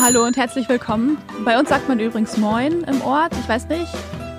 [0.00, 1.16] Hallo und herzlich willkommen.
[1.44, 3.32] Bei uns sagt man übrigens Moin im Ort.
[3.40, 3.92] Ich weiß nicht,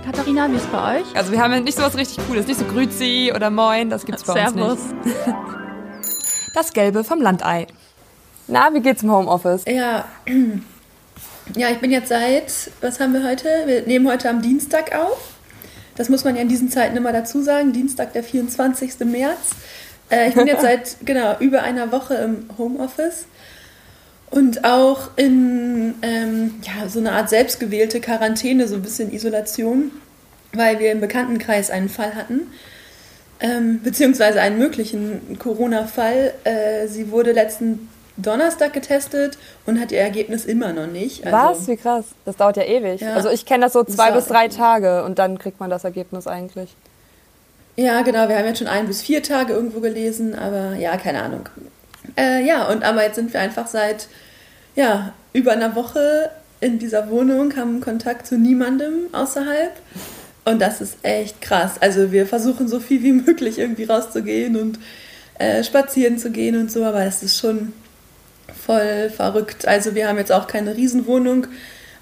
[0.05, 1.15] Katharina, wie ist es bei euch?
[1.15, 4.23] Also wir haben nicht so was richtig Cooles, nicht so Grüzi oder Moin, das gibt's
[4.23, 4.79] bei Servus.
[4.79, 5.18] uns nicht.
[6.54, 7.68] Das Gelbe vom Landei.
[8.47, 9.63] Na, wie geht's im Homeoffice?
[9.65, 10.05] Ja.
[11.55, 13.49] ja, ich bin jetzt seit, was haben wir heute?
[13.65, 15.33] Wir nehmen heute am Dienstag auf.
[15.95, 17.73] Das muss man ja in diesen Zeiten immer dazu sagen.
[17.73, 18.99] Dienstag, der 24.
[19.05, 19.51] März.
[20.09, 23.25] Äh, ich bin jetzt seit genau über einer Woche im Homeoffice
[24.36, 29.92] und auch in ähm, ja, so eine Art selbstgewählte Quarantäne, so ein bisschen Isolation,
[30.54, 32.42] weil wir im Bekanntenkreis einen Fall hatten
[33.39, 36.34] ähm, beziehungsweise einen möglichen Corona-Fall.
[36.44, 41.25] Äh, sie wurde letzten Donnerstag getestet und hat ihr Ergebnis immer noch nicht.
[41.25, 41.67] Also, Was?
[41.67, 42.06] Wie krass.
[42.23, 43.02] Das dauert ja ewig.
[43.02, 43.14] Ja.
[43.14, 45.83] Also ich kenne das so zwei das bis drei Tage und dann kriegt man das
[45.83, 46.75] Ergebnis eigentlich.
[47.75, 48.30] Ja, genau.
[48.30, 51.50] Wir haben jetzt schon ein bis vier Tage irgendwo gelesen, aber ja, keine Ahnung.
[52.17, 54.08] Äh, ja, und aber jetzt sind wir einfach seit
[54.75, 56.30] ja, über einer Woche
[56.61, 59.72] in dieser Wohnung, haben Kontakt zu niemandem außerhalb.
[60.45, 61.81] Und das ist echt krass.
[61.81, 64.80] Also wir versuchen so viel wie möglich irgendwie rauszugehen und
[65.38, 67.73] äh, spazieren zu gehen und so, aber es ist schon
[68.66, 69.67] voll verrückt.
[69.67, 71.47] Also wir haben jetzt auch keine Riesenwohnung,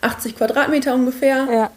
[0.02, 1.48] 80 Quadratmeter ungefähr.
[1.52, 1.72] Ja.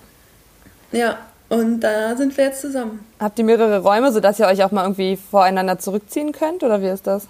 [0.92, 3.04] Ja, und da sind wir jetzt zusammen.
[3.18, 6.88] Habt ihr mehrere Räume, sodass ihr euch auch mal irgendwie voreinander zurückziehen könnt oder wie
[6.88, 7.28] ist das?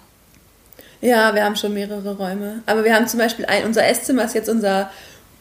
[1.01, 2.61] Ja, wir haben schon mehrere Räume.
[2.65, 4.89] Aber wir haben zum Beispiel ein, unser Esszimmer ist jetzt unser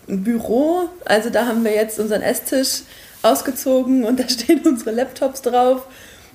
[0.07, 0.89] Büro.
[1.05, 2.83] Also da haben wir jetzt unseren Esstisch
[3.23, 5.87] ausgezogen und da stehen unsere Laptops drauf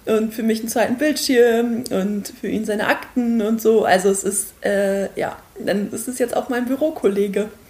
[0.06, 3.86] und für mich einen zweiten Bildschirm und für ihn seine Akten und so.
[3.86, 7.50] Also es ist, äh, ja, dann ist es jetzt auch mein Bürokollege.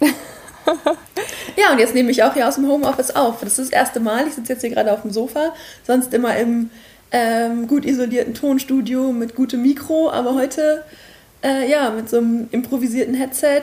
[1.56, 3.40] ja, und jetzt nehme ich auch hier aus dem Homeoffice auf.
[3.40, 4.26] Das ist das erste Mal.
[4.26, 5.52] Ich sitze jetzt hier gerade auf dem Sofa,
[5.86, 6.70] sonst immer im
[7.10, 10.82] ähm, gut isolierten Tonstudio mit gutem Mikro, aber heute
[11.42, 13.62] äh, ja mit so einem improvisierten Headset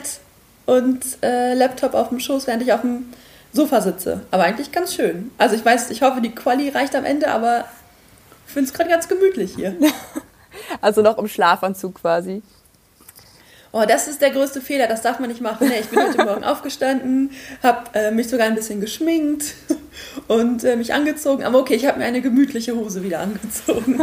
[0.66, 3.12] und äh, Laptop auf dem Schoß, während ich auf dem
[3.52, 4.20] Sofa sitze.
[4.30, 5.30] Aber eigentlich ganz schön.
[5.38, 7.64] Also ich weiß, ich hoffe, die Quali reicht am Ende, aber
[8.46, 9.74] ich finde es gerade ganz gemütlich hier.
[10.80, 12.42] also noch im Schlafanzug quasi.
[13.72, 15.68] Oh, das ist der größte Fehler, das darf man nicht machen.
[15.68, 17.30] Nee, ich bin heute Morgen aufgestanden,
[17.62, 19.54] habe äh, mich sogar ein bisschen geschminkt
[20.28, 21.44] und äh, mich angezogen.
[21.44, 24.02] Aber okay, ich habe mir eine gemütliche Hose wieder angezogen.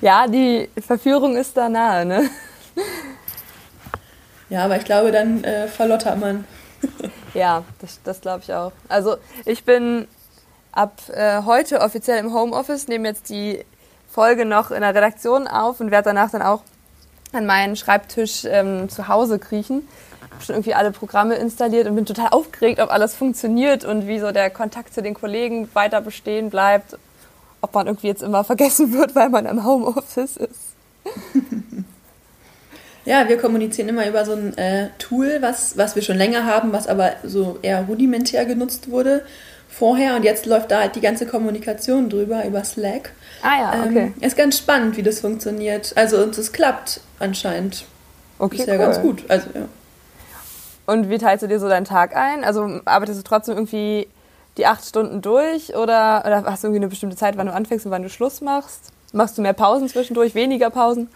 [0.00, 2.30] ja, die Verführung ist da nahe, ne?
[4.48, 6.44] Ja, aber ich glaube, dann äh, verlottert man.
[7.34, 8.72] Ja, das, das glaube ich auch.
[8.88, 10.08] Also ich bin
[10.72, 13.64] ab äh, heute offiziell im Homeoffice, nehme jetzt die
[14.10, 16.62] Folge noch in der Redaktion auf und werde danach dann auch
[17.32, 19.86] an meinen Schreibtisch ähm, zu Hause kriechen.
[20.32, 24.18] Habe schon irgendwie alle Programme installiert und bin total aufgeregt, ob alles funktioniert und wie
[24.18, 26.98] so der Kontakt zu den Kollegen weiter bestehen bleibt.
[27.60, 30.74] Ob man irgendwie jetzt immer vergessen wird, weil man im Homeoffice ist.
[33.10, 36.72] Ja, wir kommunizieren immer über so ein äh, Tool, was, was wir schon länger haben,
[36.72, 39.24] was aber so eher rudimentär genutzt wurde
[39.68, 43.10] vorher und jetzt läuft da halt die ganze Kommunikation drüber über Slack.
[43.42, 44.12] Ah ja, okay.
[44.14, 45.92] Ähm, ist ganz spannend, wie das funktioniert.
[45.96, 47.84] Also uns es klappt anscheinend.
[48.38, 48.78] Okay, ist ja cool.
[48.78, 49.24] ganz gut.
[49.26, 49.68] Also, ja.
[50.86, 52.44] Und wie teilst du dir so deinen Tag ein?
[52.44, 54.06] Also arbeitest du trotzdem irgendwie
[54.56, 57.84] die acht Stunden durch oder, oder hast du irgendwie eine bestimmte Zeit, wann du anfängst
[57.86, 58.92] und wann du Schluss machst?
[59.12, 61.08] Machst du mehr Pausen zwischendurch, weniger Pausen?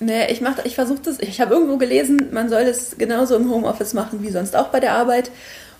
[0.00, 3.50] Nee, ich, mach, ich versuche das, ich habe irgendwo gelesen, man soll das genauso im
[3.50, 5.30] Homeoffice machen wie sonst auch bei der Arbeit.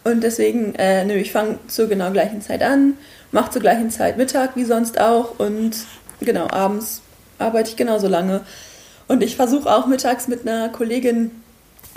[0.05, 2.95] Und deswegen, äh, nö, ich fange zur genau gleichen Zeit an,
[3.33, 5.73] mache zur gleichen Zeit Mittag wie sonst auch und
[6.21, 7.03] genau, abends
[7.39, 8.43] arbeite ich genauso lange.
[9.09, 11.31] Und ich versuche auch mittags mit einer Kollegin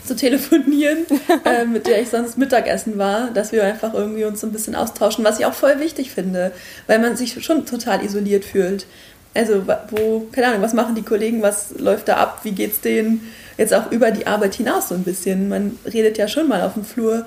[0.05, 1.05] zu telefonieren,
[1.45, 4.75] äh, mit der ich sonst Mittagessen war, dass wir einfach irgendwie uns so ein bisschen
[4.75, 6.51] austauschen, was ich auch voll wichtig finde,
[6.87, 8.85] weil man sich schon total isoliert fühlt.
[9.33, 13.31] Also, wo, keine Ahnung, was machen die Kollegen, was läuft da ab, wie geht's denen
[13.57, 15.49] jetzt auch über die Arbeit hinaus so ein bisschen?
[15.49, 17.25] Man redet ja schon mal auf dem Flur,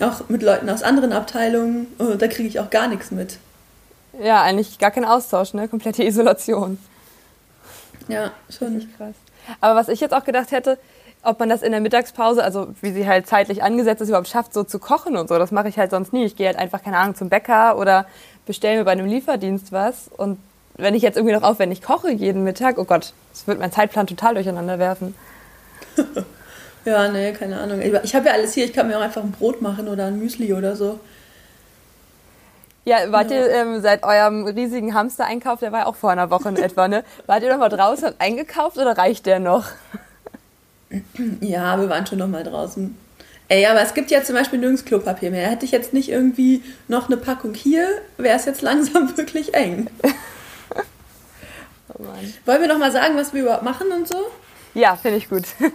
[0.00, 3.38] auch mit Leuten aus anderen Abteilungen, und da kriege ich auch gar nichts mit.
[4.20, 5.68] Ja, eigentlich gar kein Austausch, ne?
[5.68, 6.78] Komplette Isolation.
[8.08, 8.78] Ja, schon.
[8.78, 9.14] Nicht krass.
[9.60, 10.78] Aber was ich jetzt auch gedacht hätte,
[11.22, 14.54] ob man das in der Mittagspause, also wie sie halt zeitlich angesetzt ist, überhaupt schafft,
[14.54, 15.38] so zu kochen und so.
[15.38, 16.24] Das mache ich halt sonst nie.
[16.24, 18.06] Ich gehe halt einfach, keine Ahnung, zum Bäcker oder
[18.46, 20.38] bestelle mir bei einem Lieferdienst was und
[20.76, 24.06] wenn ich jetzt irgendwie noch aufwendig koche jeden Mittag, oh Gott, das wird mein Zeitplan
[24.06, 25.14] total durcheinander werfen.
[26.84, 27.80] ja, nee, keine Ahnung.
[28.02, 30.18] Ich habe ja alles hier, ich kann mir auch einfach ein Brot machen oder ein
[30.18, 31.00] Müsli oder so.
[32.84, 33.38] Ja, wart ja.
[33.38, 36.86] ihr ähm, seit eurem riesigen Hamster-Einkauf, der war ja auch vor einer Woche in etwa,
[36.86, 37.02] ne?
[37.26, 39.66] Wart ihr noch mal draußen eingekauft oder reicht der noch?
[41.40, 42.96] Ja, wir waren schon noch mal draußen.
[43.48, 45.48] Ey, aber es gibt ja zum Beispiel nirgends Klopapier mehr.
[45.48, 47.88] Hätte ich jetzt nicht irgendwie noch eine Packung hier,
[48.18, 49.90] wäre es jetzt langsam wirklich eng.
[51.98, 52.04] Oh
[52.44, 54.16] Wollen wir noch mal sagen, was wir überhaupt machen und so?
[54.74, 55.44] Ja, finde ich gut.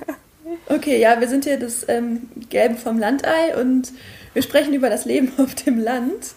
[0.68, 3.91] Okay, ja, wir sind hier das ähm, Gelbe vom Landei und
[4.33, 6.33] wir sprechen über das Leben auf dem Land.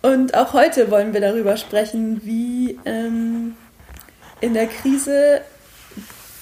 [0.00, 3.56] Und auch heute wollen wir darüber sprechen, wie ähm,
[4.40, 5.40] in der Krise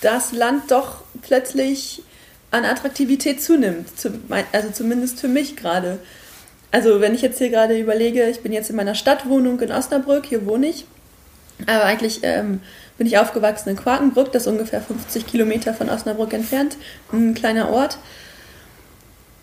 [0.03, 2.03] das Land doch plötzlich
[2.51, 3.89] an Attraktivität zunimmt.
[4.53, 5.99] Also zumindest für mich gerade.
[6.71, 10.27] Also wenn ich jetzt hier gerade überlege, ich bin jetzt in meiner Stadtwohnung in Osnabrück,
[10.27, 10.85] hier wohne ich.
[11.63, 12.61] Aber eigentlich ähm,
[12.99, 16.77] bin ich aufgewachsen in Quakenbrück, das ist ungefähr 50 Kilometer von Osnabrück entfernt,
[17.13, 17.99] ein kleiner Ort.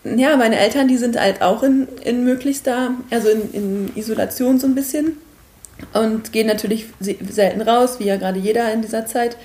[0.03, 4.67] Ja, meine Eltern, die sind halt auch in, in möglichster, also in, in Isolation so
[4.67, 5.17] ein bisschen
[5.93, 9.37] und gehen natürlich selten raus, wie ja gerade jeder in dieser Zeit.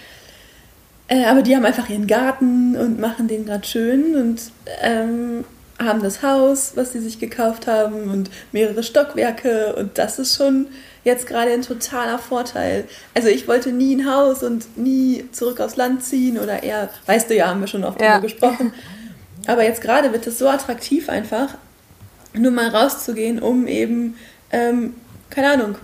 [1.08, 4.42] Äh, aber die haben einfach ihren Garten und machen den gerade schön und
[4.82, 5.44] ähm,
[5.78, 10.66] haben das Haus, was sie sich gekauft haben und mehrere Stockwerke und das ist schon
[11.08, 12.84] jetzt gerade ein totaler Vorteil.
[13.14, 17.28] Also ich wollte nie ein Haus und nie zurück aufs Land ziehen oder eher, weißt
[17.28, 18.10] du ja, haben wir schon oft ja.
[18.10, 18.72] darüber gesprochen.
[19.48, 21.54] Aber jetzt gerade wird es so attraktiv einfach,
[22.34, 24.16] nur mal rauszugehen, um eben,
[24.52, 24.94] ähm,
[25.30, 25.74] keine Ahnung,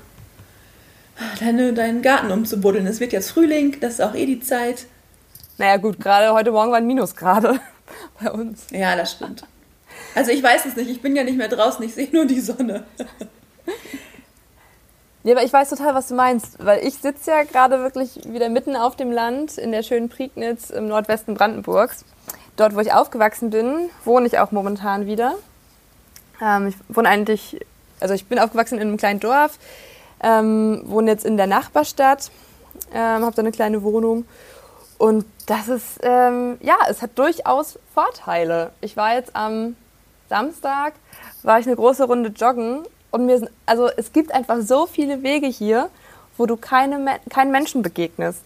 [1.40, 2.86] deine, deinen Garten umzubuddeln.
[2.86, 4.86] Es wird jetzt Frühling, das ist auch eh die Zeit.
[5.58, 7.60] Naja gut, gerade heute Morgen waren Minusgrade
[8.20, 8.66] bei uns.
[8.70, 9.44] Ja, das stimmt.
[10.14, 12.40] Also ich weiß es nicht, ich bin ja nicht mehr draußen, ich sehe nur die
[12.40, 12.84] Sonne.
[15.24, 18.50] Ja, aber ich weiß total, was du meinst, weil ich sitze ja gerade wirklich wieder
[18.50, 22.04] mitten auf dem Land in der schönen Prignitz im Nordwesten Brandenburgs.
[22.56, 25.34] Dort, wo ich aufgewachsen bin, wohne ich auch momentan wieder.
[26.42, 27.58] Ähm, ich wohne eigentlich,
[28.00, 29.58] also ich bin aufgewachsen in einem kleinen Dorf,
[30.22, 32.30] ähm, wohne jetzt in der Nachbarstadt,
[32.92, 34.26] ähm, habe da eine kleine Wohnung
[34.98, 38.72] und das ist, ähm, ja, es hat durchaus Vorteile.
[38.82, 39.74] Ich war jetzt am
[40.28, 40.92] Samstag,
[41.42, 42.82] war ich eine große Runde joggen
[43.14, 45.88] und mir sind, also es gibt einfach so viele Wege hier,
[46.36, 48.42] wo du keine, keinen Menschen begegnest.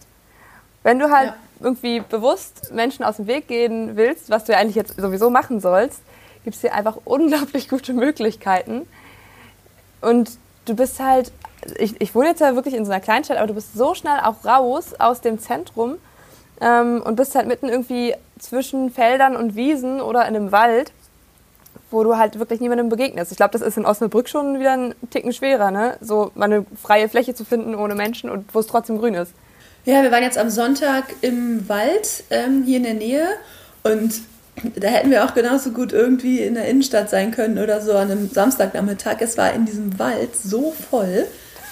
[0.83, 1.35] Wenn du halt ja.
[1.59, 5.59] irgendwie bewusst Menschen aus dem Weg gehen willst, was du ja eigentlich jetzt sowieso machen
[5.59, 6.01] sollst,
[6.43, 8.87] gibt es hier einfach unglaublich gute Möglichkeiten.
[10.01, 11.31] Und du bist halt,
[11.79, 14.19] ich, ich wohne jetzt ja wirklich in so einer Kleinstadt, aber du bist so schnell
[14.19, 15.97] auch raus aus dem Zentrum
[16.61, 20.91] ähm, und bist halt mitten irgendwie zwischen Feldern und Wiesen oder in einem Wald
[21.91, 23.31] wo du halt wirklich niemandem begegnest.
[23.31, 25.97] Ich glaube, das ist in Osnabrück schon wieder ein Ticken schwerer, ne?
[26.01, 29.33] So mal eine freie Fläche zu finden ohne Menschen und wo es trotzdem grün ist.
[29.85, 33.27] Ja, wir waren jetzt am Sonntag im Wald ähm, hier in der Nähe
[33.83, 34.21] und
[34.75, 38.11] da hätten wir auch genauso gut irgendwie in der Innenstadt sein können oder so an
[38.11, 39.17] einem Samstagnachmittag.
[39.21, 41.25] Es war in diesem Wald so voll.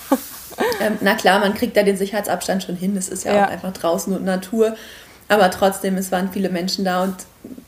[0.82, 2.96] ähm, na klar, man kriegt da den Sicherheitsabstand schon hin.
[2.96, 4.76] Es ist ja, ja, auch einfach draußen und Natur.
[5.28, 7.16] Aber trotzdem, es waren viele Menschen da und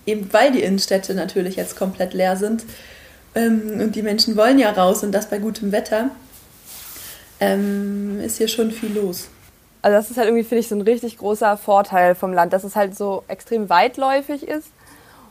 [0.10, 2.64] eben weil die Innenstädte natürlich jetzt komplett leer sind
[3.36, 6.12] ähm, und die Menschen wollen ja raus und das bei gutem Wetter,
[7.40, 9.30] ähm, ist hier schon viel los.
[9.82, 12.64] Also das ist halt irgendwie, finde ich, so ein richtig großer Vorteil vom Land, dass
[12.64, 14.68] es halt so extrem weitläufig ist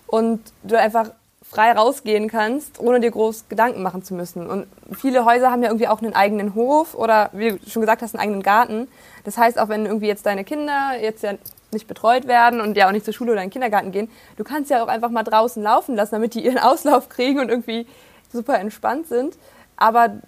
[0.06, 1.10] und du einfach
[1.50, 4.46] frei rausgehen kannst, ohne dir groß Gedanken machen zu müssen.
[4.46, 8.02] Und viele Häuser haben ja irgendwie auch einen eigenen Hof oder, wie du schon gesagt
[8.02, 8.86] hast, einen eigenen Garten.
[9.24, 11.32] Das heißt, auch wenn irgendwie jetzt deine Kinder jetzt ja
[11.70, 14.44] nicht betreut werden und ja auch nicht zur Schule oder in den Kindergarten gehen, du
[14.44, 17.86] kannst ja auch einfach mal draußen laufen lassen, damit die ihren Auslauf kriegen und irgendwie
[18.30, 19.38] super entspannt sind.
[19.76, 20.18] Aber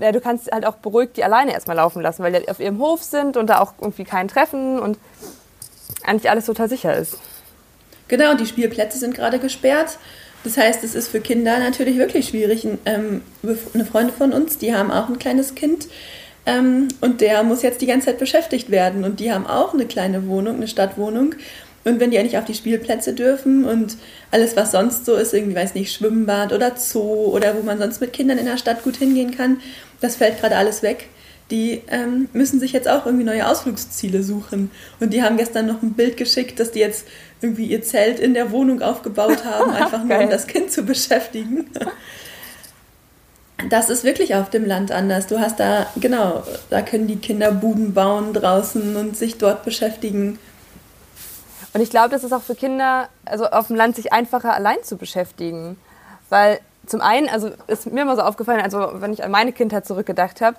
[0.00, 2.78] ja, du kannst halt auch beruhigt die alleine erstmal laufen lassen, weil die auf ihrem
[2.78, 4.98] Hof sind und da auch irgendwie kein Treffen und
[6.04, 7.18] eigentlich alles total sicher ist.
[8.08, 9.98] Genau, die Spielplätze sind gerade gesperrt.
[10.48, 12.66] Das heißt, es ist für Kinder natürlich wirklich schwierig.
[12.86, 13.20] Ähm,
[13.74, 15.88] eine Freundin von uns, die haben auch ein kleines Kind,
[16.46, 19.04] ähm, und der muss jetzt die ganze Zeit beschäftigt werden.
[19.04, 21.34] Und die haben auch eine kleine Wohnung, eine Stadtwohnung.
[21.84, 23.98] Und wenn die ja nicht auf die Spielplätze dürfen und
[24.30, 28.00] alles, was sonst so ist, irgendwie, weiß nicht, Schwimmbad oder Zoo oder wo man sonst
[28.00, 29.60] mit Kindern in der Stadt gut hingehen kann,
[30.00, 31.10] das fällt gerade alles weg.
[31.50, 34.70] Die ähm, müssen sich jetzt auch irgendwie neue Ausflugsziele suchen.
[35.00, 37.06] Und die haben gestern noch ein Bild geschickt, dass die jetzt
[37.40, 41.66] irgendwie ihr Zelt in der Wohnung aufgebaut haben, einfach nur um das Kind zu beschäftigen
[43.68, 45.26] das ist wirklich auf dem Land anders.
[45.26, 50.38] Du hast da, genau, da können die Kinder Buden bauen draußen und sich dort beschäftigen.
[51.74, 54.82] Und ich glaube, das ist auch für Kinder, also auf dem Land, sich einfacher allein
[54.82, 55.76] zu beschäftigen.
[56.28, 59.86] Weil zum einen, also ist mir immer so aufgefallen, also wenn ich an meine Kindheit
[59.86, 60.56] zurückgedacht habe,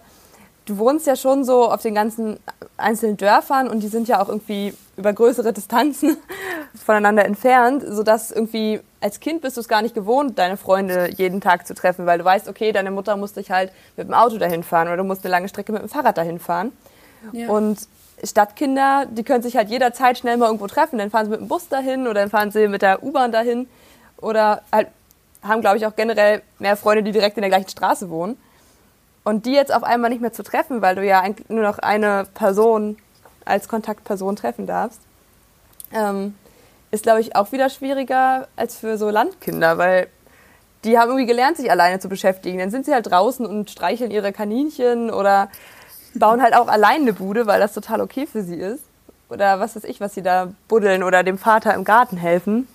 [0.69, 2.37] du wohnst ja schon so auf den ganzen
[2.77, 6.17] einzelnen Dörfern und die sind ja auch irgendwie über größere Distanzen
[6.85, 11.41] voneinander entfernt, sodass irgendwie als Kind bist du es gar nicht gewohnt, deine Freunde jeden
[11.41, 14.37] Tag zu treffen, weil du weißt, okay, deine Mutter muss dich halt mit dem Auto
[14.37, 16.71] dahin fahren oder du musst eine lange Strecke mit dem Fahrrad dahin fahren.
[17.31, 17.49] Ja.
[17.49, 17.79] Und
[18.23, 20.99] Stadtkinder, die können sich halt jederzeit schnell mal irgendwo treffen.
[20.99, 23.67] Dann fahren sie mit dem Bus dahin oder dann fahren sie mit der U-Bahn dahin
[24.17, 24.89] oder halt
[25.41, 28.37] haben, glaube ich, auch generell mehr Freunde, die direkt in der gleichen Straße wohnen.
[29.23, 32.25] Und die jetzt auf einmal nicht mehr zu treffen, weil du ja nur noch eine
[32.33, 32.97] Person
[33.45, 35.01] als Kontaktperson treffen darfst,
[35.93, 36.35] ähm,
[36.91, 40.07] ist, glaube ich, auch wieder schwieriger als für so Landkinder, weil
[40.83, 42.59] die haben irgendwie gelernt, sich alleine zu beschäftigen.
[42.59, 45.49] Dann sind sie halt draußen und streicheln ihre Kaninchen oder
[46.15, 48.83] bauen halt auch allein eine Bude, weil das total okay für sie ist.
[49.29, 52.67] Oder was weiß ich, was sie da buddeln oder dem Vater im Garten helfen.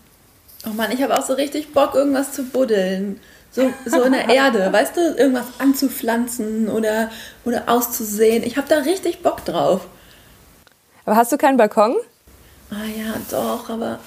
[0.67, 3.21] Oh Mann, ich habe auch so richtig Bock, irgendwas zu buddeln.
[3.55, 7.11] So, so in der Erde, weißt du, irgendwas anzupflanzen oder,
[7.45, 8.43] oder auszusehen.
[8.43, 9.87] Ich habe da richtig Bock drauf.
[11.05, 11.95] Aber hast du keinen Balkon?
[12.71, 14.01] Ah ja, doch, aber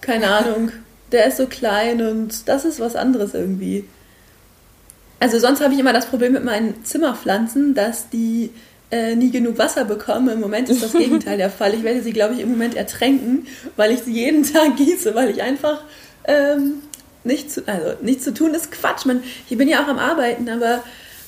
[0.00, 0.72] keine Ahnung.
[1.12, 3.88] Der ist so klein und das ist was anderes irgendwie.
[5.20, 8.50] Also sonst habe ich immer das Problem mit meinen Zimmerpflanzen, dass die
[8.90, 10.28] äh, nie genug Wasser bekommen.
[10.28, 11.74] Im Moment ist das Gegenteil der Fall.
[11.74, 13.46] Ich werde sie, glaube ich, im Moment ertränken,
[13.76, 15.84] weil ich sie jeden Tag gieße, weil ich einfach
[16.24, 16.82] ähm,
[17.26, 19.04] nicht zu, also nicht zu tun ist Quatsch.
[19.04, 20.82] Man, ich bin ja auch am Arbeiten, aber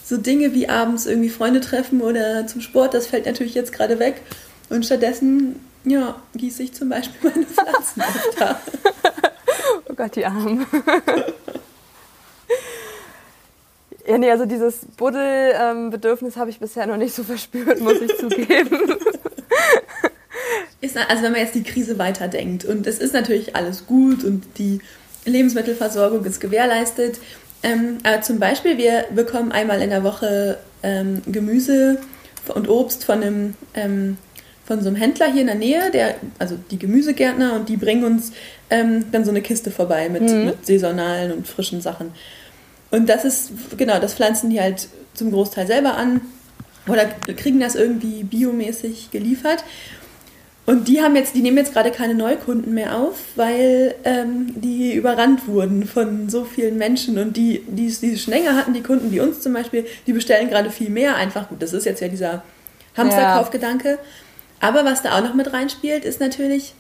[0.04, 3.98] so Dinge wie abends irgendwie Freunde treffen oder zum Sport, das fällt natürlich jetzt gerade
[3.98, 4.22] weg.
[4.70, 8.60] Und stattdessen, ja, gieße ich zum Beispiel meine Pflanzen öfter.
[9.88, 10.66] oh Gott, die Armen.
[14.08, 18.16] Ja, nee, also dieses Buddelbedürfnis ähm, habe ich bisher noch nicht so verspürt, muss ich
[18.16, 18.96] zugeben.
[20.80, 24.44] Ist, also wenn man jetzt die Krise weiterdenkt und es ist natürlich alles gut und
[24.56, 24.80] die
[25.28, 27.18] Lebensmittelversorgung ist gewährleistet,
[27.62, 31.99] ähm, aber zum Beispiel wir bekommen einmal in der Woche ähm, Gemüse
[32.54, 34.18] und Obst von einem ähm,
[34.68, 38.04] von so einem Händler hier in der Nähe, der, also die Gemüsegärtner, und die bringen
[38.04, 38.32] uns
[38.68, 40.44] ähm, dann so eine Kiste vorbei mit, mhm.
[40.44, 42.12] mit saisonalen und frischen Sachen.
[42.90, 46.20] Und das ist, genau, das pflanzen die halt zum Großteil selber an
[46.87, 49.64] oder kriegen das irgendwie biomäßig geliefert.
[50.68, 54.92] Und die haben jetzt, die nehmen jetzt gerade keine Neukunden mehr auf, weil ähm, die
[54.92, 59.10] überrannt wurden von so vielen Menschen und die, die, es schon länger hatten, die Kunden
[59.10, 61.48] wie uns zum Beispiel, die bestellen gerade viel mehr einfach.
[61.48, 62.42] Gut, das ist jetzt ja dieser
[62.98, 63.92] Hamsterkaufgedanke.
[63.92, 63.98] Ja.
[64.60, 66.75] Aber was da auch noch mit reinspielt, ist natürlich,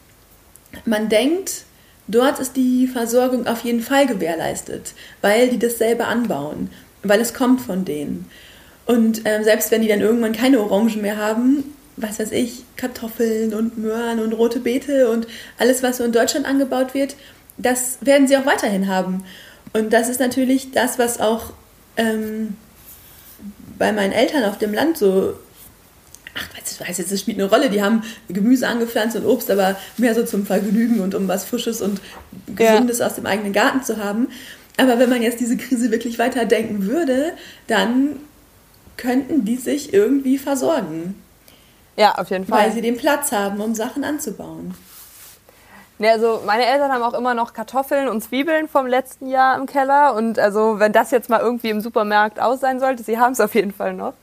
[0.84, 1.62] man denkt,
[2.08, 4.92] dort ist die Versorgung auf jeden Fall gewährleistet,
[5.22, 6.68] weil die das selber anbauen,
[7.04, 8.26] weil es kommt von denen.
[8.84, 11.64] Und ähm, selbst wenn die dann irgendwann keine Orangen mehr haben,
[12.00, 15.26] was weiß ich, Kartoffeln und Möhren und rote Beete und
[15.58, 17.16] alles, was so in Deutschland angebaut wird,
[17.56, 19.24] das werden sie auch weiterhin haben.
[19.72, 21.52] Und das ist natürlich das, was auch
[21.96, 22.56] ähm,
[23.78, 25.34] bei meinen Eltern auf dem Land so
[26.38, 29.76] ach, ich weiß jetzt, das spielt eine Rolle, die haben Gemüse angepflanzt und Obst, aber
[29.96, 32.00] mehr so zum Vergnügen und um was Frisches und
[32.54, 33.06] Gesundes ja.
[33.06, 34.28] aus dem eigenen Garten zu haben.
[34.76, 37.32] Aber wenn man jetzt diese Krise wirklich weiterdenken würde,
[37.66, 38.20] dann
[38.96, 41.16] könnten die sich irgendwie versorgen.
[41.98, 42.64] Ja, auf jeden Fall.
[42.64, 44.74] Weil sie den Platz haben, um Sachen anzubauen.
[45.98, 49.66] Ne, also meine Eltern haben auch immer noch Kartoffeln und Zwiebeln vom letzten Jahr im
[49.66, 50.14] Keller.
[50.14, 53.40] Und also wenn das jetzt mal irgendwie im Supermarkt aus sein sollte, sie haben es
[53.40, 54.14] auf jeden Fall noch.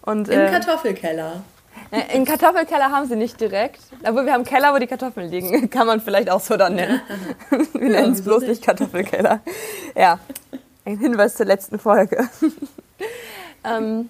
[0.00, 1.42] Und, Im äh, Kartoffelkeller.
[1.90, 3.82] Äh, Im Kartoffelkeller haben sie nicht direkt.
[4.04, 5.68] Aber wir haben einen Keller, wo die Kartoffeln liegen.
[5.70, 7.02] Kann man vielleicht auch so dann nennen.
[7.50, 9.40] wir nennen es bloß nicht Kartoffelkeller.
[9.94, 10.18] Ja,
[10.86, 12.26] ein Hinweis zur letzten Folge.
[13.64, 14.08] ähm,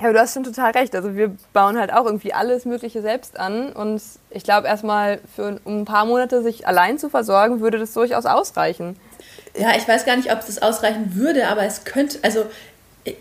[0.00, 0.94] ja, du hast schon total recht.
[0.94, 3.72] Also wir bauen halt auch irgendwie alles Mögliche selbst an.
[3.72, 4.00] Und
[4.30, 8.26] ich glaube, erstmal für um ein paar Monate sich allein zu versorgen, würde das durchaus
[8.26, 8.96] ausreichen.
[9.58, 12.46] Ja, ich weiß gar nicht, ob das ausreichen würde, aber es könnte, also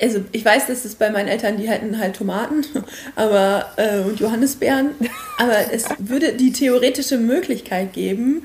[0.02, 2.66] also ich weiß, dass es bei meinen Eltern, die hätten halt Tomaten
[3.16, 4.90] aber, äh, und Johannisbeeren,
[5.38, 8.44] aber es würde die theoretische Möglichkeit geben,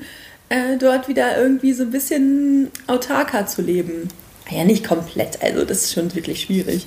[0.49, 4.09] äh, dort wieder irgendwie so ein bisschen autarker zu leben.
[4.49, 6.85] Ja, nicht komplett, also das ist schon wirklich schwierig.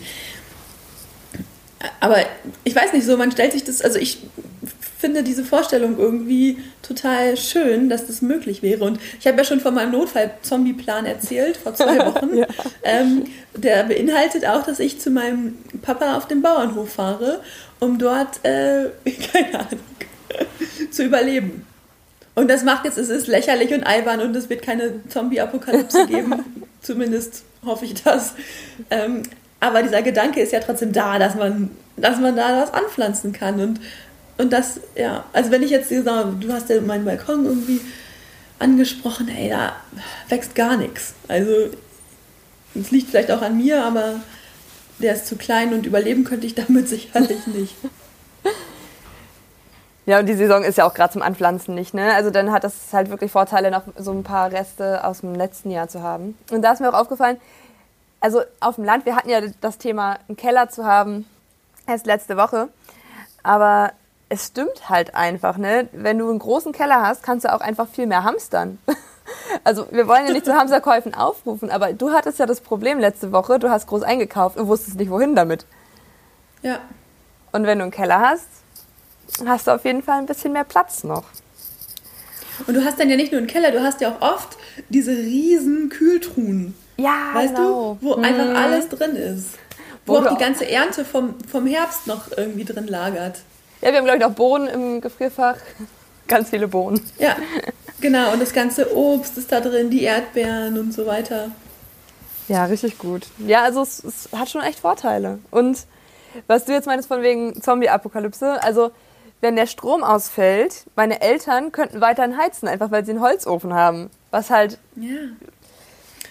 [2.01, 2.19] Aber
[2.65, 4.19] ich weiß nicht so, man stellt sich das, also ich
[4.99, 8.85] finde diese Vorstellung irgendwie total schön, dass das möglich wäre.
[8.85, 12.37] Und ich habe ja schon von meinem Notfall-Zombie-Plan erzählt vor zwei Wochen.
[12.37, 12.47] ja.
[12.83, 17.41] ähm, der beinhaltet auch, dass ich zu meinem Papa auf den Bauernhof fahre,
[17.79, 18.91] um dort, äh,
[19.33, 19.81] keine Ahnung,
[20.91, 21.67] zu überleben.
[22.35, 26.65] Und das macht jetzt, es ist lächerlich und albern und es wird keine Zombie-Apokalypse geben.
[26.83, 28.35] Zumindest hoffe ich das.
[28.91, 29.23] Ähm,
[29.61, 33.61] aber dieser Gedanke ist ja trotzdem da, dass man, dass man da was anpflanzen kann.
[33.61, 33.81] Und
[34.39, 37.81] und das, ja, also wenn ich jetzt sage, du hast ja meinen Balkon irgendwie
[38.59, 39.73] angesprochen, ey, da
[40.29, 41.15] wächst gar nichts.
[41.29, 41.51] Also
[42.75, 44.21] es liegt vielleicht auch an mir, aber
[44.99, 47.75] der ist zu klein und überleben könnte ich damit sicherlich nicht.
[50.05, 52.15] Ja, und die Saison ist ja auch gerade zum Anpflanzen nicht, ne?
[52.15, 55.71] Also dann hat das halt wirklich Vorteile, noch so ein paar Reste aus dem letzten
[55.71, 56.39] Jahr zu haben.
[56.53, 57.39] Und da ist mir auch aufgefallen,
[58.27, 61.27] also auf dem Land, wir hatten ja das Thema, einen Keller zu haben,
[61.87, 62.69] erst letzte Woche.
[63.45, 63.93] Aber
[64.29, 65.89] es stimmt halt einfach, ne?
[65.93, 68.79] Wenn du einen großen Keller hast, kannst du auch einfach viel mehr hamstern.
[69.65, 73.33] Also wir wollen ja nicht zu Hamsterkäufen aufrufen, aber du hattest ja das Problem letzte
[73.33, 75.67] Woche, du hast groß eingekauft und wusstest nicht, wohin damit.
[76.63, 76.79] Ja.
[77.51, 78.47] Und wenn du einen Keller hast,
[79.45, 81.25] hast du auf jeden Fall ein bisschen mehr Platz noch.
[82.69, 84.57] Und du hast dann ja nicht nur einen Keller, du hast ja auch oft
[84.91, 86.77] diese riesen Kühltruhen.
[86.97, 87.99] Ja, Weißt genau.
[88.01, 88.57] du, wo einfach Mhm.
[88.57, 89.49] alles drin ist.
[90.07, 93.41] Wo, Wo auch die ganze Ernte vom, vom Herbst noch irgendwie drin lagert.
[93.83, 95.57] Ja, wir haben, glaube ich, noch Bohnen im Gefrierfach.
[96.29, 97.01] Ganz viele Bohnen.
[97.19, 97.37] Ja,
[98.01, 98.33] genau.
[98.33, 101.51] Und das ganze Obst ist da drin, die Erdbeeren und so weiter.
[102.49, 103.27] Ja, richtig gut.
[103.39, 105.39] Ja, also es, es hat schon echt Vorteile.
[105.51, 105.79] Und
[106.47, 108.91] was du jetzt meinst von wegen Zombie-Apokalypse, also
[109.41, 114.11] wenn der Strom ausfällt, meine Eltern könnten weiterhin heizen, einfach weil sie einen Holzofen haben.
[114.31, 115.11] Was halt, Ja.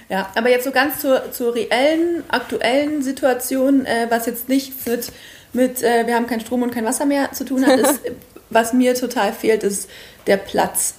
[0.09, 5.11] Ja, aber jetzt so ganz zur, zur reellen, aktuellen Situation, äh, was jetzt nichts mit,
[5.53, 8.01] mit äh, wir haben keinen Strom und kein Wasser mehr zu tun hat, ist,
[8.49, 9.89] was mir total fehlt, ist
[10.27, 10.93] der Platz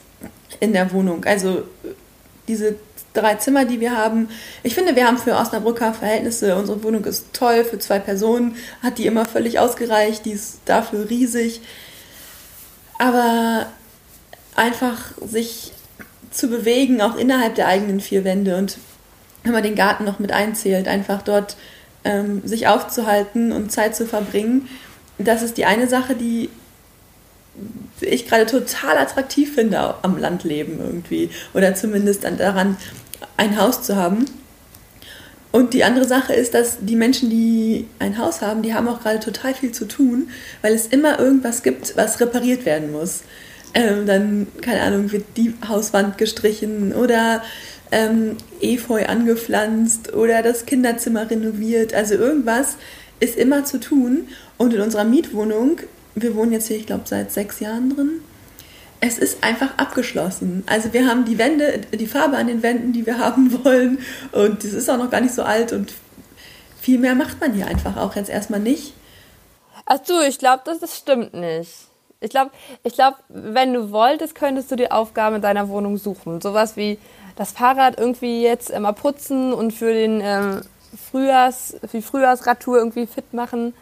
[0.59, 1.25] in der Wohnung.
[1.25, 1.63] Also
[2.49, 2.77] diese
[3.13, 4.29] drei Zimmer, die wir haben.
[4.63, 8.99] Ich finde, wir haben für Osnabrücker Verhältnisse, unsere Wohnung ist toll für zwei Personen, hat
[8.99, 11.61] die immer völlig ausgereicht, die ist dafür riesig.
[12.99, 13.67] Aber
[14.55, 15.73] einfach sich
[16.31, 18.79] zu bewegen, auch innerhalb der eigenen vier Wände und
[19.47, 21.57] wenn man den Garten noch mit einzählt, einfach dort
[22.05, 24.69] ähm, sich aufzuhalten und Zeit zu verbringen,
[25.19, 26.51] das ist die eine Sache, die
[28.01, 32.77] ich gerade total attraktiv finde am Landleben irgendwie oder zumindest an- daran,
[33.39, 34.27] ein Haus zu haben.
[35.53, 39.01] Und die andere Sache ist, dass die Menschen, die ein Haus haben, die haben auch
[39.01, 40.29] gerade total viel zu tun,
[40.61, 43.23] weil es immer irgendwas gibt, was repariert werden muss.
[43.73, 47.43] Ähm, dann, keine Ahnung, wird die Hauswand gestrichen oder
[47.91, 51.95] ähm, Efeu angepflanzt oder das Kinderzimmer renoviert.
[51.95, 52.77] Also irgendwas
[53.21, 54.29] ist immer zu tun.
[54.59, 55.81] Und in unserer Mietwohnung,
[56.15, 58.21] wir wohnen jetzt hier, ich glaube, seit sechs Jahren drin,
[59.01, 60.65] es ist einfach abgeschlossen.
[60.67, 63.99] Also wir haben die Wände, die Farbe an den Wänden, die wir haben wollen.
[64.33, 65.95] Und das ist auch noch gar nicht so alt und
[66.81, 68.95] viel mehr macht man hier einfach auch jetzt erstmal nicht.
[69.87, 71.73] ach du, ich glaube, das, das stimmt nicht.
[72.21, 72.51] Ich glaube,
[72.85, 76.41] ich glaub, wenn du wolltest, könntest du die Aufgaben in deiner Wohnung suchen.
[76.41, 76.99] Sowas wie
[77.37, 80.63] das Fahrrad irgendwie jetzt immer putzen und für den ähm,
[81.11, 83.75] Frühjahrs, für die Frühjahrsradtour irgendwie fit machen.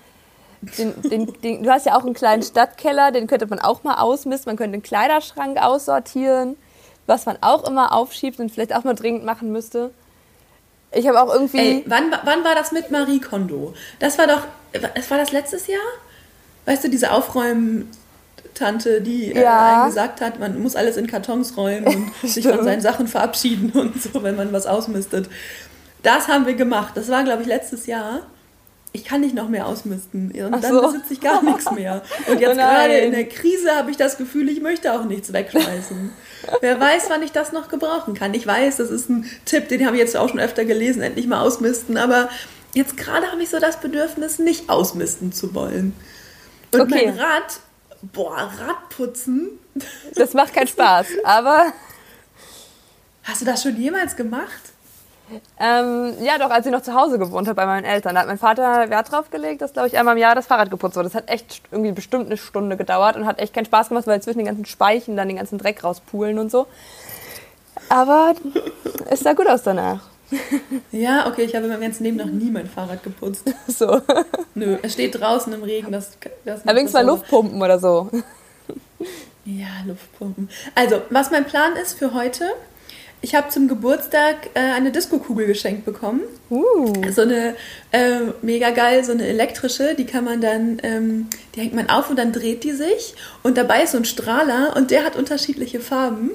[0.78, 3.96] Den, den, den, du hast ja auch einen kleinen Stadtkeller, den könnte man auch mal
[3.96, 4.50] ausmisten.
[4.50, 6.56] Man könnte den Kleiderschrank aussortieren,
[7.06, 9.90] was man auch immer aufschiebt und vielleicht auch mal dringend machen müsste.
[10.90, 11.58] Ich habe auch irgendwie.
[11.58, 13.74] Ey, wann, wann war das mit Marie Kondo?
[13.98, 14.42] Das war doch,
[14.94, 15.80] es war das letztes Jahr?
[16.66, 17.12] Weißt du, diese
[18.54, 19.74] Aufräumen-Tante, die äh, Ja.
[19.82, 23.70] einem gesagt hat, man muss alles in Kartons räumen und sich von seinen Sachen verabschieden
[23.74, 25.28] und so, wenn man was ausmistet.
[26.02, 26.92] Das haben wir gemacht.
[26.96, 28.20] Das war, glaube ich, letztes Jahr.
[28.92, 30.30] Ich kann nicht noch mehr ausmisten.
[30.30, 30.82] Und Ach dann so.
[30.82, 32.02] besitze ich gar nichts mehr.
[32.28, 32.68] Und Oh jetzt nein.
[32.68, 36.10] gerade in der Krise habe ich das Gefühl, ich möchte auch nichts wegschmeißen.
[36.60, 38.34] Wer weiß, wann ich das noch gebrauchen kann.
[38.34, 41.26] Ich weiß, das ist ein Tipp, den habe ich jetzt auch schon öfter gelesen, endlich
[41.26, 41.96] mal ausmisten.
[41.96, 42.28] Aber
[42.74, 45.94] jetzt gerade habe ich so das Bedürfnis, nicht ausmisten zu wollen.
[46.72, 47.06] Und Okay.
[47.06, 47.58] mein Rad,
[48.12, 49.58] boah, Radputzen.
[50.14, 51.72] das macht keinen Spaß, aber.
[53.24, 54.74] Hast du das schon jemals gemacht?
[55.58, 58.26] Ähm, ja, doch, als ich noch zu Hause gewohnt habe bei meinen Eltern, da hat
[58.26, 61.08] mein Vater Wert drauf gelegt, dass, glaube ich, einmal im Jahr das Fahrrad geputzt wurde.
[61.08, 64.20] Das hat echt irgendwie bestimmt eine Stunde gedauert und hat echt keinen Spaß gemacht, weil
[64.20, 66.66] zwischen den ganzen Speichen dann den ganzen Dreck rauspulen und so.
[67.88, 68.34] Aber
[69.08, 70.13] es sah gut aus danach.
[70.92, 73.44] Ja, okay, ich habe in meinem ganzen Leben noch nie mein Fahrrad geputzt.
[73.66, 74.00] So.
[74.54, 75.90] Nö, es steht draußen im Regen.
[75.90, 76.12] Das,
[76.44, 77.06] das wenigstens mal.
[77.06, 78.10] Luftpumpen oder so.
[79.46, 80.48] Ja, Luftpumpen.
[80.74, 82.46] Also, was mein Plan ist für heute,
[83.24, 86.20] ich habe zum Geburtstag äh, eine Disco-Kugel geschenkt bekommen.
[86.50, 86.92] Uh.
[87.10, 87.56] So eine
[87.90, 92.10] äh, mega geil, so eine elektrische, die kann man dann, ähm, die hängt man auf
[92.10, 93.14] und dann dreht die sich.
[93.42, 96.32] Und dabei ist so ein Strahler und der hat unterschiedliche Farben.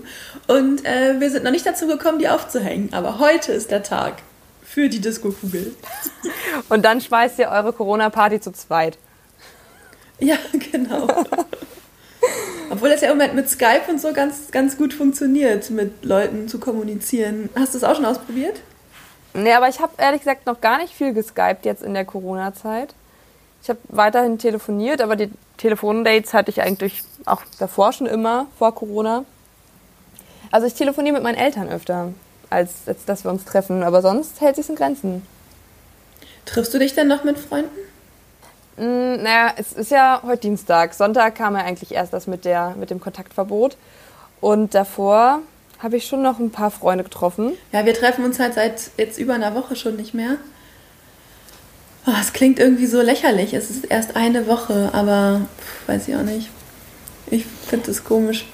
[0.49, 2.91] Und äh, wir sind noch nicht dazu gekommen, die aufzuhängen.
[2.91, 4.15] Aber heute ist der Tag
[4.63, 5.75] für die Disco-Kugel.
[6.69, 8.97] Und dann schmeißt ihr eure Corona-Party zu zweit.
[10.17, 10.37] Ja,
[10.71, 11.07] genau.
[12.71, 16.47] Obwohl das ja im Moment mit Skype und so ganz, ganz gut funktioniert, mit Leuten
[16.47, 17.49] zu kommunizieren.
[17.55, 18.59] Hast du es auch schon ausprobiert?
[19.35, 22.95] Nee, aber ich habe ehrlich gesagt noch gar nicht viel geskypt jetzt in der Corona-Zeit.
[23.61, 28.73] Ich habe weiterhin telefoniert, aber die Telefondates hatte ich eigentlich auch davor schon immer, vor
[28.73, 29.25] Corona.
[30.51, 32.13] Also ich telefoniere mit meinen Eltern öfter,
[32.49, 35.25] als, als dass wir uns treffen, aber sonst hält sich in Grenzen.
[36.45, 37.77] Triffst du dich denn noch mit Freunden?
[38.77, 40.93] Mm, naja, es ist ja heute Dienstag.
[40.93, 43.77] Sonntag kam ja eigentlich erst das mit, der, mit dem Kontaktverbot.
[44.41, 45.41] Und davor
[45.79, 47.53] habe ich schon noch ein paar Freunde getroffen.
[47.71, 50.37] Ja, wir treffen uns halt seit jetzt über einer Woche schon nicht mehr.
[52.07, 53.53] Oh, es klingt irgendwie so lächerlich.
[53.53, 56.49] Es ist erst eine Woche, aber pf, weiß ich auch nicht.
[57.27, 58.45] Ich finde es komisch.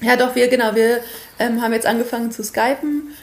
[0.00, 1.00] Ja, doch, wir, genau, wir
[1.38, 3.14] ähm, haben jetzt angefangen zu skypen.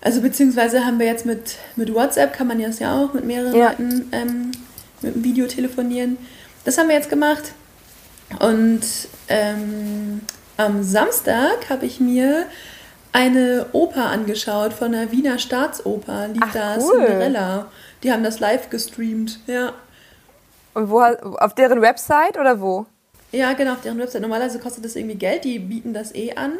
[0.00, 3.54] Also beziehungsweise haben wir jetzt mit, mit WhatsApp, kann man das ja auch, mit mehreren
[3.54, 3.68] Ja.
[3.70, 4.52] Leuten ähm,
[5.00, 6.16] mit dem Video telefonieren.
[6.64, 7.52] Das haben wir jetzt gemacht.
[8.38, 8.82] Und
[9.28, 10.22] ähm,
[10.56, 12.46] am Samstag habe ich mir
[13.12, 16.28] eine Oper angeschaut von der Wiener Staatsoper.
[16.28, 17.06] Lief Ach, da cool.
[17.06, 17.66] Cinderella.
[18.02, 19.40] Die haben das live gestreamt.
[19.46, 19.72] Ja.
[20.74, 22.86] Und wo, auf deren Website oder wo?
[23.32, 24.22] Ja, genau, auf deren Website.
[24.22, 26.52] Normalerweise kostet das irgendwie Geld, die bieten das eh an.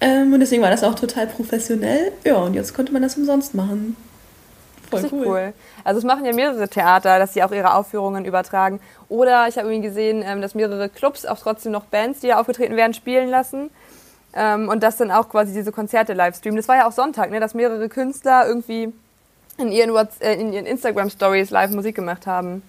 [0.00, 2.12] Ähm, und deswegen war das auch total professionell.
[2.24, 3.96] Ja, und jetzt konnte man das umsonst machen.
[4.90, 5.26] Voll cool.
[5.26, 5.52] cool.
[5.84, 8.80] Also es machen ja mehrere Theater, dass sie auch ihre Aufführungen übertragen.
[9.08, 12.40] Oder ich habe irgendwie gesehen, ähm, dass mehrere Clubs auch trotzdem noch Bands, die da
[12.40, 13.70] aufgetreten werden, spielen lassen.
[14.34, 16.56] Ähm, Und das dann auch quasi diese Konzerte live streamen.
[16.56, 18.92] Das war ja auch Sonntag, ne, dass mehrere Künstler irgendwie
[19.56, 22.62] in ihren, äh, in ihren Instagram-Stories live Musik gemacht haben.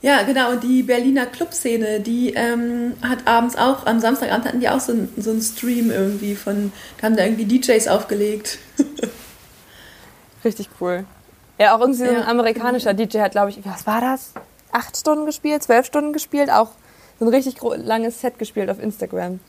[0.00, 0.52] Ja, genau.
[0.52, 4.92] Und die Berliner Clubszene, die ähm, hat abends auch, am Samstagabend hatten die auch so,
[4.92, 8.58] ein, so einen Stream irgendwie von, da haben da irgendwie DJs aufgelegt.
[10.44, 11.04] Richtig cool.
[11.58, 12.26] Ja, auch irgendwie so ein Ja.
[12.28, 14.32] amerikanischer DJ hat, glaube ich, was war das?
[14.70, 16.70] Acht Stunden gespielt, zwölf Stunden gespielt, auch
[17.18, 19.40] so ein richtig langes Set gespielt auf Instagram.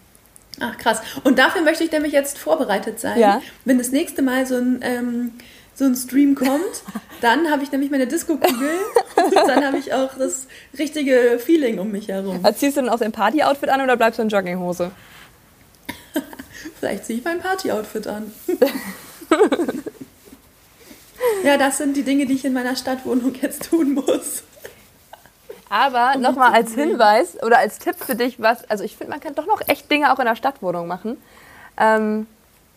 [0.59, 1.01] Ach krass.
[1.23, 3.19] Und dafür möchte ich nämlich jetzt vorbereitet sein.
[3.19, 3.41] Ja.
[3.65, 5.31] Wenn das nächste Mal so ein, ähm,
[5.79, 6.83] so ein Stream kommt,
[7.21, 8.69] dann habe ich nämlich meine Disco-Kugel
[9.15, 10.45] und dann habe ich auch das
[10.77, 12.39] richtige Feeling um mich herum.
[12.43, 14.91] Also ziehst du dann auch dein Party-Outfit an oder bleibst du in Jogginghose?
[16.79, 18.31] Vielleicht ziehe ich mein Party-Outfit an.
[21.43, 24.43] ja, das sind die Dinge, die ich in meiner Stadtwohnung jetzt tun muss.
[25.69, 29.35] Aber nochmal als Hinweis oder als Tipp für dich, was, also ich finde, man kann
[29.35, 31.17] doch noch echt Dinge auch in der Stadtwohnung machen.
[31.77, 32.27] Ähm,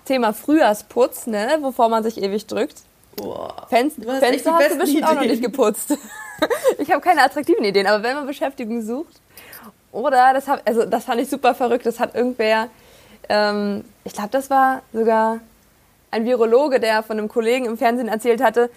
[0.04, 2.82] Thema Frühjahrsputz, ne, wovor man sich ewig drückt.
[3.16, 3.66] Boah.
[3.68, 5.30] Fenster, Du hast Fenster hast du bestimmt auch noch Ideen.
[5.30, 5.96] nicht geputzt.
[6.78, 9.20] ich habe keine attraktiven Ideen, aber wenn man Beschäftigung sucht,
[9.92, 12.68] oder, das, hab, also das fand ich super verrückt, das hat irgendwer,
[13.28, 15.40] ähm, ich glaube, das war sogar
[16.10, 18.70] ein Virologe, der von einem Kollegen im Fernsehen erzählt hatte,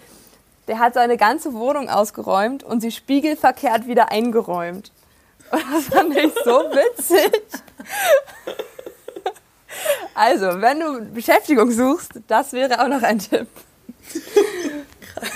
[0.68, 4.90] der hat seine ganze Wohnung ausgeräumt und sie spiegelverkehrt wieder eingeräumt.
[5.52, 7.40] Und das fand ich so witzig.
[10.14, 13.46] Also, wenn du Beschäftigung suchst, das wäre auch noch ein Tipp.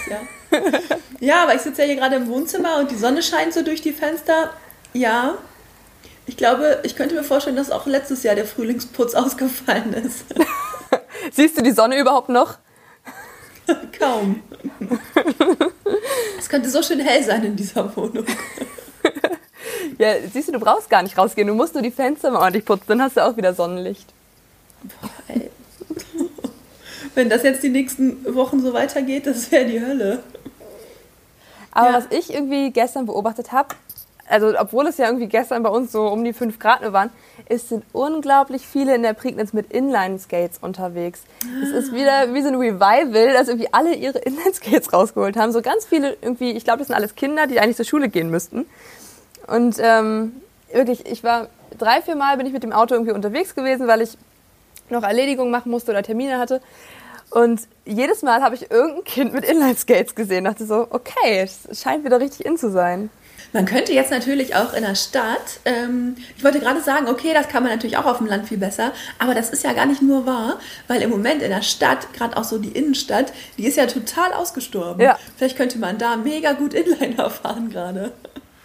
[0.09, 0.21] Ja.
[1.21, 3.81] ja, aber ich sitze ja hier gerade im Wohnzimmer und die Sonne scheint so durch
[3.81, 4.51] die Fenster.
[4.93, 5.39] Ja.
[6.27, 10.25] Ich glaube, ich könnte mir vorstellen, dass auch letztes Jahr der Frühlingsputz ausgefallen ist.
[11.33, 12.59] Siehst du die Sonne überhaupt noch?
[13.99, 14.43] Kaum.
[16.39, 18.27] Es könnte so schön hell sein in dieser Wohnung.
[19.99, 21.47] Ja, siehst du, du brauchst gar nicht rausgehen.
[21.47, 24.13] Du musst nur die Fenster mal ordentlich putzen, dann hast du auch wieder Sonnenlicht.
[25.29, 25.51] Ey.
[27.15, 30.23] Wenn das jetzt die nächsten Wochen so weitergeht, das wäre die Hölle.
[31.73, 31.97] Aber Ja.
[31.97, 33.75] was ich irgendwie gestern beobachtet habe,
[34.29, 37.11] also obwohl es ja irgendwie gestern bei uns so um die 5 Grad nur waren,
[37.49, 41.23] es sind unglaublich viele in der Prignitz mit Inline-Skates unterwegs.
[41.63, 45.51] Es ist wieder wie so ein Revival, dass irgendwie alle ihre Inline-Skates rausgeholt haben.
[45.51, 48.31] So ganz viele irgendwie, ich glaube, das sind alles Kinder, die eigentlich zur Schule gehen
[48.31, 48.67] müssten.
[49.49, 50.33] Und ähm,
[50.73, 54.01] wirklich, ich war drei, vier Mal bin ich mit dem Auto irgendwie unterwegs gewesen, weil
[54.01, 54.17] ich
[54.91, 56.61] noch Erledigungen machen musste oder Termine hatte.
[57.31, 60.45] Und jedes Mal habe ich irgendein Kind mit Inline-Skates gesehen.
[60.45, 63.09] Dachte so, okay, es scheint wieder richtig in zu sein.
[63.53, 67.49] Man könnte jetzt natürlich auch in der Stadt, ähm, ich wollte gerade sagen, okay, das
[67.49, 70.03] kann man natürlich auch auf dem Land viel besser, aber das ist ja gar nicht
[70.03, 73.77] nur wahr, weil im Moment in der Stadt, gerade auch so die Innenstadt, die ist
[73.77, 75.03] ja total ausgestorben.
[75.03, 75.19] Ja.
[75.37, 78.13] Vielleicht könnte man da mega gut Inliner fahren gerade.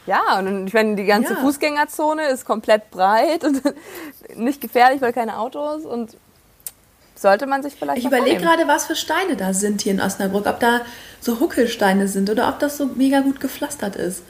[0.05, 1.39] Ja, und ich meine, die ganze Ja.
[1.39, 3.63] Fußgängerzone ist komplett breit und
[4.35, 6.15] nicht gefährlich, weil keine Autos und
[7.15, 10.45] sollte man sich vielleicht Ich überlege gerade, was für Steine da sind hier in Osnabrück,
[10.47, 10.81] ob da
[11.19, 14.23] so Huckelsteine sind oder ob das so mega gut gepflastert ist.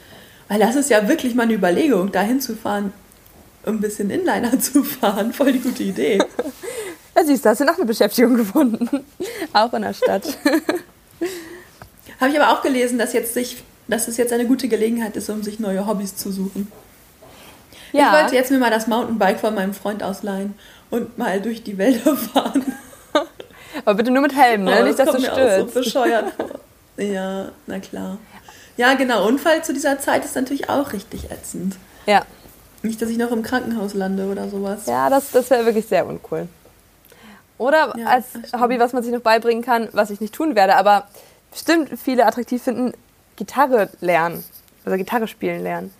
[0.48, 2.92] Weil das ist ja wirklich mal eine Überlegung, da hinzufahren,
[3.64, 5.32] um ein bisschen Inliner zu fahren.
[5.32, 6.22] Voll die gute Idee.
[7.18, 9.02] Ja, siehst du, hast du noch eine Beschäftigung gefunden.
[9.54, 10.36] Auch in der Stadt.
[12.20, 15.30] Habe ich aber auch gelesen, dass, jetzt sich, dass es jetzt eine gute Gelegenheit ist,
[15.30, 16.70] um sich neue Hobbys zu suchen.
[17.92, 20.54] Ich wollte jetzt mir mal das Mountainbike von meinem Freund ausleihen
[20.90, 22.64] und mal durch die Wälder fahren.
[23.84, 24.78] aber bitte nur mit Helm, ne?
[24.80, 25.74] Oh, nicht, dass du mir auch stürzt.
[25.74, 27.04] so bescheuert vor.
[27.04, 28.18] Ja, na klar.
[28.76, 29.26] Ja, genau.
[29.26, 31.76] Unfall zu dieser Zeit ist natürlich auch richtig ätzend.
[32.06, 32.22] ja.
[32.82, 34.86] Nicht, dass ich noch im Krankenhaus lande oder sowas.
[34.86, 36.46] Ja, das, das wäre wirklich sehr uncool.
[37.58, 38.26] Oder Ja, als.
[38.60, 41.08] Hobby, was man sich noch beibringen kann, was ich nicht tun werde, aber
[41.50, 42.92] bestimmt viele attraktiv finden,
[43.34, 44.44] Gitarre lernen.
[44.84, 45.92] Also Gitarre spielen lernen.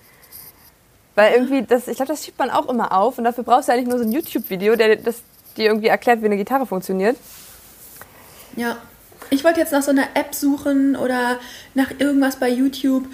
[1.16, 3.72] Weil irgendwie, das, ich glaube, das schiebt man auch immer auf und dafür brauchst du
[3.72, 5.16] eigentlich nur so ein YouTube-Video, der das
[5.56, 7.16] dir irgendwie erklärt, wie eine Gitarre funktioniert.
[8.54, 8.76] Ja.
[9.30, 11.38] Ich wollte jetzt nach so einer App suchen oder
[11.74, 13.06] nach irgendwas bei YouTube,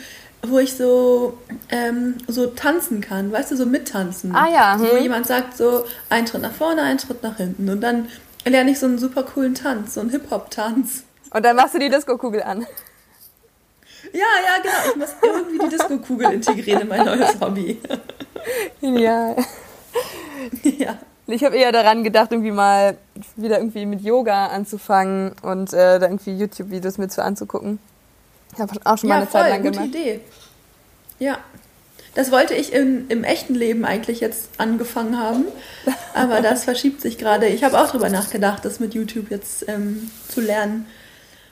[0.46, 1.38] wo ich so,
[1.70, 4.34] ähm, so tanzen kann, weißt du, so mittanzen.
[4.34, 5.02] Ah ja, Wo hm.
[5.02, 7.70] jemand sagt so, ein Schritt nach vorne, ein Schritt nach hinten.
[7.70, 8.08] Und dann
[8.44, 11.04] lerne ich so einen super coolen Tanz, so einen Hip-Hop-Tanz.
[11.30, 12.66] Und dann machst du die Disco-Kugel an.
[14.12, 14.90] Ja, ja, genau.
[14.90, 17.80] Ich muss irgendwie die Disco-Kugel integrieren in mein neues Hobby.
[18.80, 19.36] Genial.
[20.62, 20.98] Ja.
[21.26, 22.96] Ich habe eher daran gedacht, irgendwie mal
[23.36, 27.78] wieder irgendwie mit Yoga anzufangen und äh, da irgendwie YouTube-Videos mit zu anzugucken.
[28.52, 29.88] Ich habe auch schon mal ja, eine voll, Zeit lang gute gemacht.
[29.88, 30.20] Idee.
[31.18, 31.38] Ja.
[32.14, 35.46] Das wollte ich in, im echten Leben eigentlich jetzt angefangen haben,
[36.14, 37.46] aber das verschiebt sich gerade.
[37.46, 40.86] Ich habe auch darüber nachgedacht, das mit YouTube jetzt ähm, zu lernen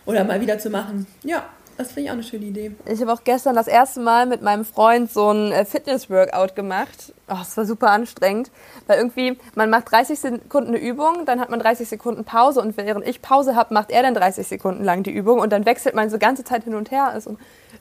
[0.05, 1.07] oder mal wieder zu machen.
[1.23, 1.49] Ja,
[1.81, 2.73] das finde ich auch eine schöne Idee.
[2.87, 7.15] Ich habe auch gestern das erste Mal mit meinem Freund so ein äh, Fitness-Workout gemacht.
[7.29, 8.51] Oh, es war super anstrengend,
[8.87, 12.77] weil irgendwie man macht 30 Sekunden eine Übung, dann hat man 30 Sekunden Pause und
[12.77, 15.95] während ich Pause habe, macht er dann 30 Sekunden lang die Übung und dann wechselt
[15.95, 17.15] man so ganze Zeit hin und her.
[17.17, 17.31] Ist,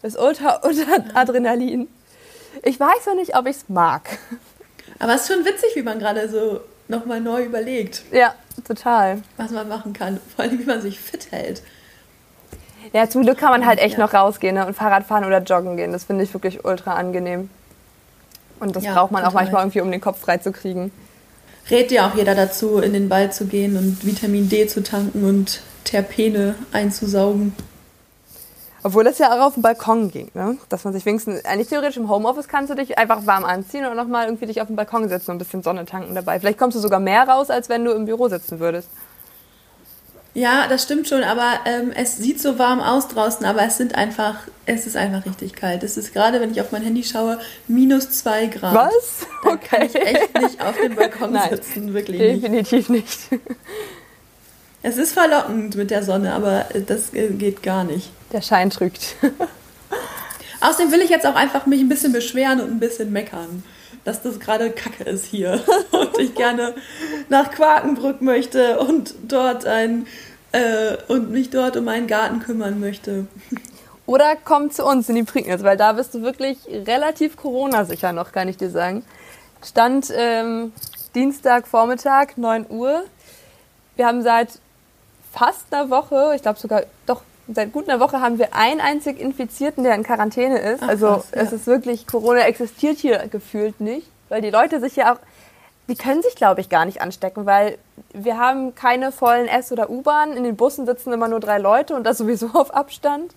[0.01, 1.89] ist ultra unter Adrenalin.
[2.63, 4.17] Ich weiß noch nicht, ob ich es mag.
[4.99, 8.03] Aber es ist schon witzig, wie man gerade so nochmal neu überlegt.
[8.11, 8.33] Ja,
[8.65, 9.21] total.
[9.37, 11.61] Was man machen kann, vor allem wie man sich fit hält.
[12.93, 14.05] Ja, zum Glück kann man halt echt ja.
[14.05, 14.65] noch rausgehen ne?
[14.65, 15.91] und Fahrrad fahren oder joggen gehen.
[15.91, 17.49] Das finde ich wirklich ultra angenehm.
[18.59, 19.29] Und das ja, braucht man total.
[19.29, 20.91] auch manchmal irgendwie, um den Kopf frei zu kriegen.
[21.69, 25.23] Rät dir auch jeder dazu, in den Wald zu gehen und Vitamin D zu tanken
[25.23, 27.53] und Terpene einzusaugen.
[28.81, 30.57] Obwohl das ja auch auf dem Balkon ging, ne?
[30.69, 33.97] Dass man sich wenigstens, eigentlich theoretisch im Homeoffice kannst du dich einfach warm anziehen und
[33.97, 36.39] nochmal irgendwie dich auf den Balkon setzen und ein bisschen Sonne tanken dabei.
[36.39, 38.89] Vielleicht kommst du sogar mehr raus, als wenn du im Büro sitzen würdest.
[40.35, 43.95] Ja, das stimmt schon, aber ähm, es sieht so warm aus draußen, aber es sind
[43.95, 45.83] einfach, es ist einfach richtig kalt.
[45.83, 48.75] Es ist gerade, wenn ich auf mein Handy schaue, minus zwei Grad.
[48.75, 49.27] Was?
[49.43, 49.67] Okay.
[49.67, 52.43] kann ich echt nicht auf dem Balkon Nein, sitzen, wirklich nicht.
[52.43, 53.19] Definitiv nicht.
[54.81, 58.11] Es ist verlockend mit der Sonne, aber das geht gar nicht.
[58.31, 59.15] Der Schein trügt.
[60.61, 63.63] Außerdem will ich jetzt auch einfach mich ein bisschen beschweren und ein bisschen meckern
[64.03, 66.75] dass das gerade Kacke ist hier und ich gerne
[67.29, 70.07] nach Quakenbrück möchte und dort ein
[70.51, 73.27] äh, und mich dort um einen Garten kümmern möchte.
[74.05, 78.31] Oder komm zu uns in die Prignitz, weil da bist du wirklich relativ Corona-sicher noch,
[78.31, 79.05] kann ich dir sagen.
[79.63, 80.71] Stand ähm,
[81.13, 83.03] Dienstagvormittag, 9 Uhr.
[83.95, 84.49] Wir haben seit
[85.31, 87.21] fast einer Woche, ich glaube sogar, doch,
[87.53, 90.83] seit gut einer Woche haben wir einen einzig Infizierten, der in Quarantäne ist.
[90.83, 91.41] Ach, also krass, ja.
[91.41, 95.19] es ist wirklich, Corona existiert hier gefühlt nicht, weil die Leute sich ja auch
[95.89, 97.79] die können sich, glaube ich, gar nicht anstecken, weil
[98.13, 100.37] wir haben keine vollen S- oder U-Bahnen.
[100.37, 103.33] In den Bussen sitzen immer nur drei Leute und das sowieso auf Abstand.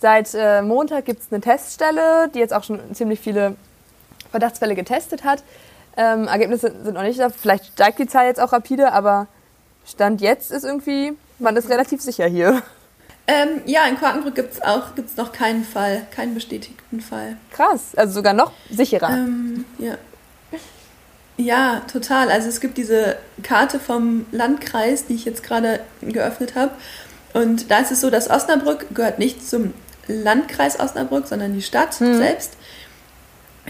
[0.00, 3.54] Seit äh, Montag gibt es eine Teststelle, die jetzt auch schon ziemlich viele
[4.32, 5.44] Verdachtsfälle getestet hat.
[5.96, 7.28] Ähm, Ergebnisse sind noch nicht da.
[7.30, 9.28] Vielleicht steigt die Zahl jetzt auch rapide, aber
[9.86, 12.62] Stand jetzt ist irgendwie, man ist relativ sicher hier.
[13.30, 17.36] Ähm, ja, in Quakenbrück gibt es auch gibt's noch keinen Fall, keinen bestätigten Fall.
[17.52, 19.10] Krass, also sogar noch sicherer.
[19.10, 19.96] Ähm, ja.
[21.36, 22.30] Ja, total.
[22.30, 26.72] Also es gibt diese Karte vom Landkreis, die ich jetzt gerade geöffnet habe.
[27.32, 29.74] Und da ist es so, dass Osnabrück gehört nicht zum
[30.08, 32.16] Landkreis Osnabrück, sondern die Stadt mhm.
[32.16, 32.54] selbst.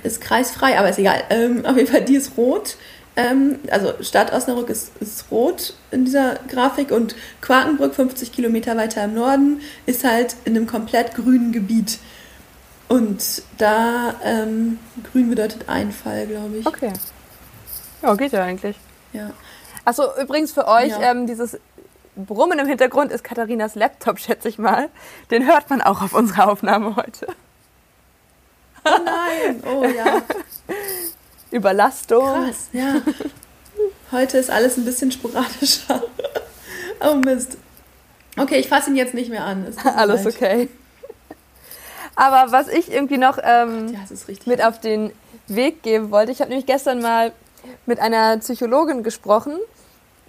[0.03, 1.23] Ist kreisfrei, aber ist egal.
[1.29, 2.77] Ähm, auf jeden Fall, die ist rot.
[3.17, 9.05] Ähm, also Stadt Osnabrück ist, ist rot in dieser Grafik und Quakenbrück, 50 Kilometer weiter
[9.05, 11.99] im Norden, ist halt in einem komplett grünen Gebiet.
[12.89, 14.79] Und da ähm,
[15.13, 16.67] grün bedeutet ein Fall, glaube ich.
[16.67, 16.93] Okay.
[18.03, 18.77] Ja, geht ja eigentlich.
[19.13, 19.31] Ja.
[19.85, 21.11] Achso, übrigens für euch, ja.
[21.11, 21.59] ähm, dieses
[22.17, 24.89] Brummen im Hintergrund ist Katharinas Laptop, schätze ich mal.
[25.31, 27.27] Den hört man auch auf unserer Aufnahme heute.
[28.85, 30.23] Oh nein, oh ja.
[31.51, 32.25] Überlastung.
[32.25, 33.03] Krass, ja.
[34.13, 36.03] Heute ist alles ein bisschen sporadischer.
[37.03, 37.57] Oh Mist.
[38.37, 39.75] Okay, ich fasse ihn jetzt nicht mehr an.
[39.97, 40.35] Alles leid.
[40.35, 40.69] okay.
[42.15, 45.11] Aber was ich irgendwie noch ähm, Gott, ja, mit auf den
[45.47, 47.33] Weg geben wollte, ich habe nämlich gestern mal
[47.87, 49.55] mit einer Psychologin gesprochen,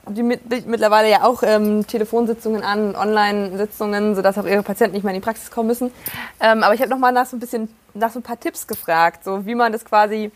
[0.08, 5.14] die mit, mittlerweile ja auch ähm, Telefonsitzungen an, Online-Sitzungen, sodass auch ihre Patienten nicht mehr
[5.14, 5.92] in die Praxis kommen müssen.
[6.40, 9.24] Ähm, aber ich habe nochmal nach so ein bisschen, nach so ein paar Tipps gefragt,
[9.24, 10.32] so wie man das quasi,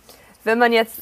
[0.46, 1.02] wenn man jetzt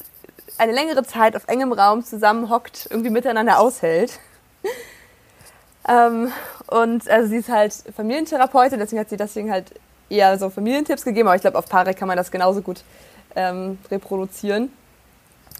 [0.57, 4.19] eine längere Zeit auf engem Raum zusammenhockt, irgendwie miteinander aushält.
[5.87, 6.31] ähm,
[6.67, 9.73] und also sie ist halt Familientherapeutin, deswegen hat sie deswegen halt
[10.09, 12.83] eher so Familientipps gegeben, aber ich glaube, auf Paare kann man das genauso gut
[13.35, 14.71] ähm, reproduzieren.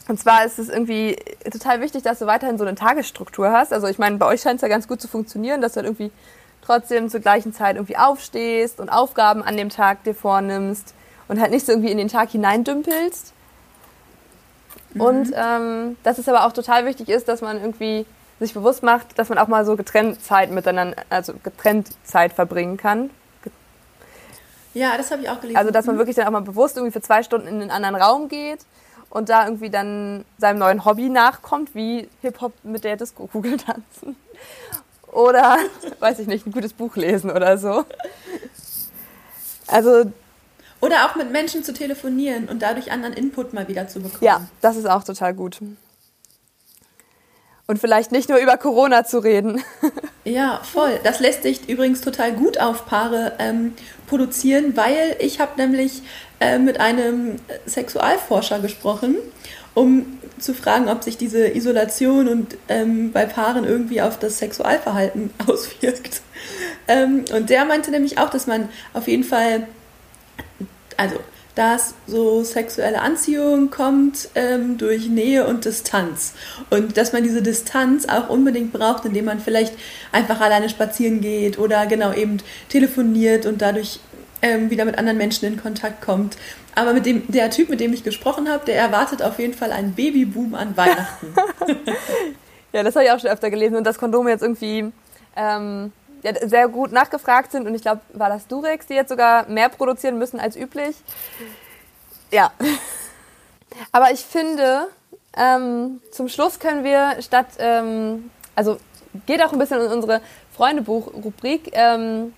[0.07, 1.15] Und zwar ist es irgendwie
[1.49, 3.71] total wichtig, dass du weiterhin so eine Tagesstruktur hast.
[3.71, 5.87] Also ich meine, bei euch scheint es ja ganz gut zu funktionieren, dass du halt
[5.87, 6.11] irgendwie
[6.61, 10.93] trotzdem zur gleichen Zeit irgendwie aufstehst und Aufgaben an dem Tag dir vornimmst
[11.27, 13.33] und halt nicht so irgendwie in den Tag hineindümpelst.
[14.93, 15.01] Mhm.
[15.01, 18.05] Und ähm, dass es aber auch total wichtig ist, dass man irgendwie
[18.39, 22.77] sich bewusst macht, dass man auch mal so getrennt Zeit miteinander, also getrennt Zeit verbringen
[22.77, 23.09] kann.
[24.73, 25.57] Ja, das habe ich auch gelesen.
[25.57, 25.99] Also dass man mhm.
[25.99, 28.65] wirklich dann auch mal bewusst irgendwie für zwei Stunden in einen anderen Raum geht
[29.09, 34.15] und da irgendwie dann seinem neuen Hobby nachkommt, wie Hip-Hop mit der Disco-Kugel tanzen.
[35.11, 35.57] Oder,
[35.99, 37.85] weiß ich nicht, ein gutes Buch lesen oder so.
[39.67, 40.11] Also
[40.83, 44.23] oder auch mit Menschen zu telefonieren und dadurch anderen Input mal wieder zu bekommen.
[44.23, 45.59] Ja, das ist auch total gut.
[47.65, 49.63] Und vielleicht nicht nur über Corona zu reden.
[50.25, 51.01] Ja, voll.
[51.03, 53.73] Das lässt sich übrigens total gut auf Paare ähm,
[54.07, 56.01] produzieren, weil ich habe nämlich
[56.39, 59.17] äh, mit einem Sexualforscher gesprochen,
[59.73, 65.31] um zu fragen, ob sich diese Isolation und ähm, bei Paaren irgendwie auf das Sexualverhalten
[65.47, 66.21] auswirkt.
[66.87, 69.67] Ähm, und der meinte nämlich auch, dass man auf jeden Fall,
[70.97, 71.19] also
[71.55, 76.33] dass so sexuelle Anziehung kommt ähm, durch Nähe und Distanz.
[76.69, 79.73] Und dass man diese Distanz auch unbedingt braucht, indem man vielleicht
[80.11, 82.37] einfach alleine spazieren geht oder genau eben
[82.69, 83.99] telefoniert und dadurch
[84.41, 86.37] ähm, wieder mit anderen Menschen in Kontakt kommt.
[86.75, 89.71] Aber mit dem, der Typ, mit dem ich gesprochen habe, der erwartet auf jeden Fall
[89.71, 91.35] einen Babyboom an Weihnachten.
[92.73, 94.91] ja, das habe ich auch schon öfter gelesen und dass Kondome jetzt irgendwie
[95.35, 95.91] ähm,
[96.23, 99.69] ja, sehr gut nachgefragt sind und ich glaube, war das Durex, die jetzt sogar mehr
[99.69, 100.95] produzieren müssen als üblich.
[102.31, 102.51] Ja.
[103.91, 104.87] Aber ich finde,
[105.37, 108.77] ähm, zum Schluss können wir statt, ähm, also
[109.25, 110.21] geht auch ein bisschen in unsere
[110.55, 112.33] Freundebuch-Rubrik, ähm,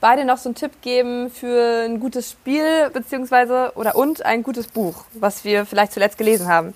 [0.00, 4.68] beide noch so einen Tipp geben für ein gutes Spiel beziehungsweise oder und ein gutes
[4.68, 6.74] Buch, was wir vielleicht zuletzt gelesen haben.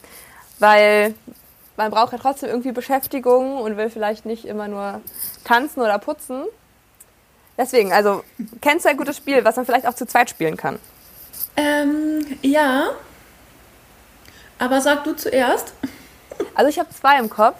[0.59, 1.15] Weil
[1.83, 5.01] man braucht ja trotzdem irgendwie Beschäftigung und will vielleicht nicht immer nur
[5.45, 6.45] tanzen oder putzen.
[7.59, 8.23] Deswegen, also,
[8.61, 10.79] kennst du ein gutes Spiel, was man vielleicht auch zu zweit spielen kann?
[11.57, 12.91] Ähm, ja.
[14.59, 15.75] Aber sag du zuerst.
[16.55, 17.57] Also ich habe zwei im Kopf.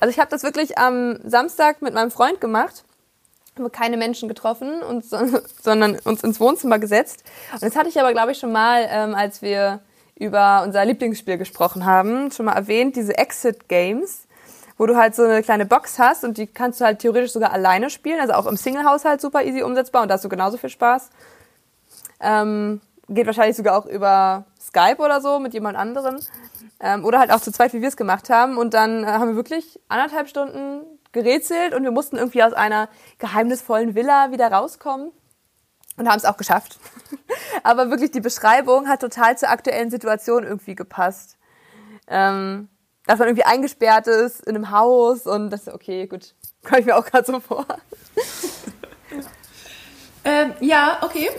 [0.00, 2.84] Also ich habe das wirklich am Samstag mit meinem Freund gemacht.
[3.56, 5.04] Haben keine Menschen getroffen, und,
[5.62, 7.22] sondern uns ins Wohnzimmer gesetzt.
[7.52, 9.80] Und das hatte ich aber, glaube ich, schon mal, ähm, als wir
[10.18, 14.26] über unser Lieblingsspiel gesprochen haben, schon mal erwähnt, diese Exit Games,
[14.76, 17.52] wo du halt so eine kleine Box hast und die kannst du halt theoretisch sogar
[17.52, 20.70] alleine spielen, also auch im Single-Haushalt super easy umsetzbar und da hast du genauso viel
[20.70, 21.10] Spaß.
[22.20, 26.18] Ähm, geht wahrscheinlich sogar auch über Skype oder so mit jemand anderen.
[26.80, 28.56] Ähm, oder halt auch zu zweit, wie wir es gemacht haben.
[28.56, 32.88] Und dann äh, haben wir wirklich anderthalb Stunden gerätselt und wir mussten irgendwie aus einer
[33.18, 35.10] geheimnisvollen Villa wieder rauskommen
[35.98, 36.78] und haben es auch geschafft.
[37.62, 41.36] Aber wirklich die Beschreibung hat total zur aktuellen Situation irgendwie gepasst.
[42.06, 42.68] Ähm,
[43.06, 46.34] dass man irgendwie eingesperrt ist in einem Haus und das ist okay, gut,
[46.64, 47.66] komme ich mir auch gerade so vor.
[50.24, 51.30] ähm, ja, okay,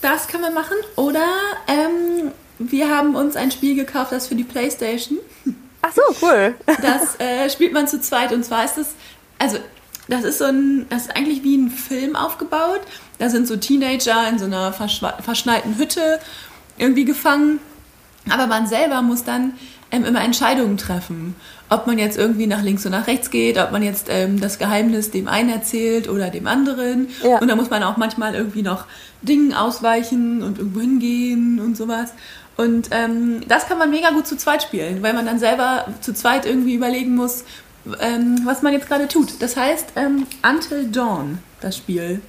[0.00, 0.76] das kann man machen.
[0.96, 1.26] Oder
[1.66, 5.18] ähm, wir haben uns ein Spiel gekauft, das für die Playstation.
[5.82, 6.54] Ach so, cool.
[6.80, 8.94] Das äh, spielt man zu zweit und zwar ist es,
[9.38, 9.58] also
[10.08, 12.82] das ist so ein, das ist eigentlich wie ein Film aufgebaut.
[13.20, 16.18] Da sind so Teenager in so einer verschneiten Hütte
[16.78, 17.60] irgendwie gefangen.
[18.28, 19.52] Aber man selber muss dann
[19.90, 21.36] ähm, immer Entscheidungen treffen.
[21.68, 24.58] Ob man jetzt irgendwie nach links und nach rechts geht, ob man jetzt ähm, das
[24.58, 27.08] Geheimnis dem einen erzählt oder dem anderen.
[27.22, 27.38] Ja.
[27.38, 28.86] Und da muss man auch manchmal irgendwie noch
[29.22, 32.14] Dingen ausweichen und irgendwo hingehen und sowas.
[32.56, 36.14] Und ähm, das kann man mega gut zu zweit spielen, weil man dann selber zu
[36.14, 37.44] zweit irgendwie überlegen muss,
[38.00, 39.40] ähm, was man jetzt gerade tut.
[39.40, 42.20] Das heißt ähm, Until Dawn, das Spiel.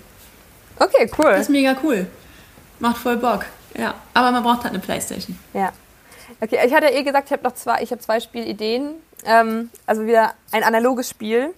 [0.79, 1.31] Okay, cool.
[1.31, 2.07] Das ist mega cool.
[2.79, 3.45] Macht voll Bock.
[3.77, 5.37] Ja, aber man braucht halt eine Playstation.
[5.53, 5.71] Ja.
[6.39, 8.95] Okay, ich hatte ja eh gesagt, ich habe noch zwei, ich habe zwei Spielideen.
[9.25, 11.53] Ähm, also wieder ein analoges Spiel,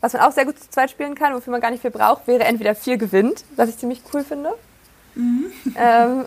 [0.00, 2.26] was man auch sehr gut zu zweit spielen kann, wofür man gar nicht viel braucht,
[2.26, 4.50] wäre entweder vier gewinnt, was ich ziemlich cool finde.
[5.14, 5.52] Mhm.
[5.76, 6.24] Ähm,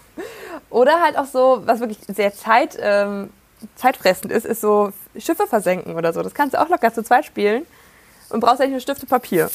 [0.70, 3.30] oder halt auch so, was wirklich sehr Zeit, ähm,
[3.76, 6.22] zeitfressend ist, ist so Schiffe versenken oder so.
[6.22, 7.64] Das kannst du auch locker zu zweit spielen
[8.30, 9.48] und brauchst eigentlich nur Stifte Papier.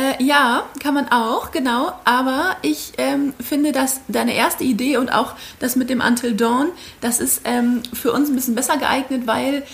[0.00, 1.92] Äh, ja, kann man auch, genau.
[2.04, 6.68] Aber ich ähm, finde, dass deine erste Idee und auch das mit dem Until Dawn,
[7.00, 9.64] das ist ähm, für uns ein bisschen besser geeignet, weil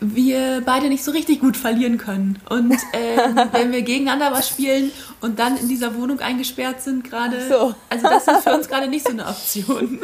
[0.00, 2.38] wir beide nicht so richtig gut verlieren können.
[2.48, 7.48] Und ähm, wenn wir gegeneinander was spielen und dann in dieser Wohnung eingesperrt sind gerade,
[7.48, 7.74] so.
[7.90, 9.98] also das ist für uns gerade nicht so eine Option.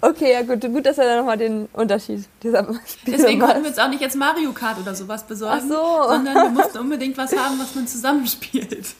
[0.00, 2.62] Okay, ja gut, gut, dass wir dann nochmal den Unterschied dieser
[3.06, 6.08] Deswegen konnten wir uns auch nicht jetzt Mario Kart oder sowas besorgen, so.
[6.08, 8.94] sondern wir mussten unbedingt was haben, was man zusammenspielt.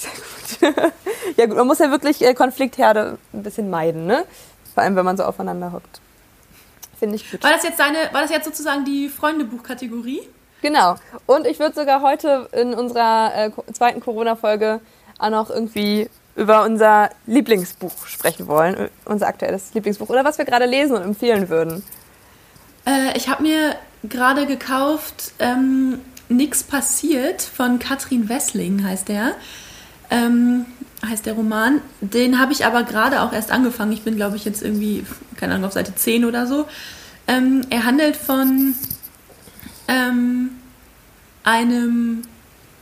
[0.00, 0.92] Sehr gut.
[1.36, 4.24] ja gut, man muss ja wirklich äh, Konfliktherde ein bisschen meiden, ne?
[4.72, 6.00] Vor allem, wenn man so aufeinander hockt.
[6.98, 7.42] Finde ich gut.
[7.42, 10.22] War das jetzt deine, war das jetzt sozusagen die Freundebuch-Kategorie?
[10.62, 10.96] Genau.
[11.26, 14.80] Und ich würde sogar heute in unserer äh, zweiten Corona-Folge
[15.18, 20.64] auch noch irgendwie über unser Lieblingsbuch sprechen wollen, unser aktuelles Lieblingsbuch oder was wir gerade
[20.64, 21.82] lesen und empfehlen würden.
[22.86, 29.34] Äh, ich habe mir gerade gekauft ähm, Nix passiert von Katrin Wessling heißt der.
[30.10, 30.66] Ähm,
[31.06, 31.80] heißt der Roman.
[32.00, 33.92] Den habe ich aber gerade auch erst angefangen.
[33.92, 35.04] Ich bin, glaube ich, jetzt irgendwie,
[35.36, 36.66] keine Ahnung, auf Seite 10 oder so.
[37.26, 38.74] Ähm, er handelt von
[39.88, 40.50] ähm,
[41.44, 42.22] einem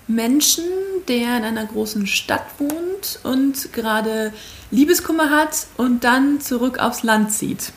[0.07, 0.65] Menschen,
[1.07, 4.33] der in einer großen Stadt wohnt und gerade
[4.71, 7.73] Liebeskummer hat und dann zurück aufs Land zieht,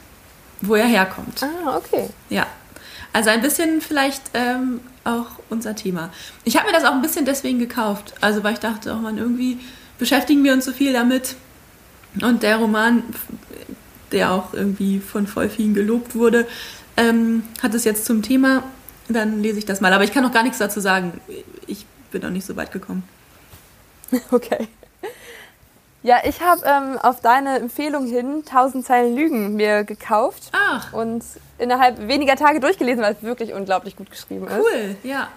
[0.62, 1.44] wo er herkommt.
[1.44, 2.10] Ah, okay.
[2.30, 2.48] Ja.
[3.14, 6.12] Also ein bisschen vielleicht ähm, auch unser Thema.
[6.44, 8.14] Ich habe mir das auch ein bisschen deswegen gekauft.
[8.22, 9.60] Also weil ich dachte, oh man, irgendwie
[9.98, 11.36] beschäftigen wir uns so viel damit.
[12.22, 13.04] Und der Roman,
[14.12, 16.48] der auch irgendwie von voll vielen gelobt wurde,
[16.98, 18.64] ähm, hat es jetzt zum Thema.
[19.08, 19.94] Dann lese ich das mal.
[19.94, 21.20] Aber ich kann noch gar nichts dazu sagen.
[21.68, 23.04] Ich bin noch nicht so weit gekommen.
[24.32, 24.68] Okay.
[26.04, 30.50] Ja, ich habe ähm, auf deine Empfehlung hin 1000 Zeilen Lügen mir gekauft.
[30.52, 30.92] Ach.
[30.94, 31.24] Und
[31.60, 34.58] innerhalb weniger Tage durchgelesen, weil es wirklich unglaublich gut geschrieben ist.
[34.58, 35.28] Cool, ja.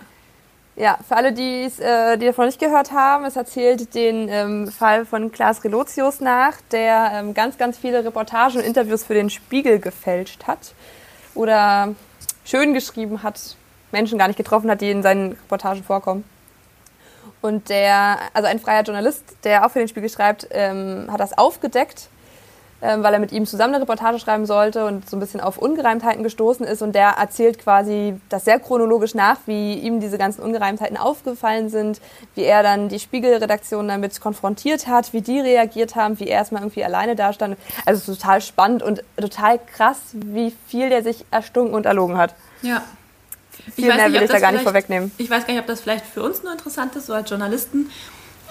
[0.77, 5.31] Ja, für alle, äh, die davon nicht gehört haben, es erzählt den ähm, Fall von
[5.31, 10.49] Klaas Relotius nach, der ähm, ganz, ganz viele Reportagen und Interviews für den Spiegel gefälscht
[10.49, 10.75] hat
[11.35, 11.95] oder
[12.45, 13.57] schön geschrieben hat,
[13.93, 16.25] Menschen gar nicht getroffen hat, die in seinen Reportagen vorkommen.
[17.45, 21.37] Und der, also ein freier Journalist, der auch für den Spiegel schreibt, ähm, hat das
[21.37, 22.09] aufgedeckt,
[22.81, 25.59] ähm, weil er mit ihm zusammen eine Reportage schreiben sollte und so ein bisschen auf
[25.59, 26.81] Ungereimtheiten gestoßen ist.
[26.81, 32.01] Und der erzählt quasi das sehr chronologisch nach, wie ihm diese ganzen Ungereimtheiten aufgefallen sind,
[32.35, 36.63] wie er dann die Spiegelredaktion damit konfrontiert hat, wie die reagiert haben, wie er erstmal
[36.63, 37.59] irgendwie alleine dastand.
[37.85, 42.35] Also total spannend und total krass, wie viel der sich erstunken und erlogen hat.
[42.63, 42.85] Ja.
[43.75, 45.11] Viel mehr will ich da gar nicht vorwegnehmen.
[45.19, 47.91] Ich weiß gar nicht, ob das vielleicht für uns nur interessant ist, so als Journalisten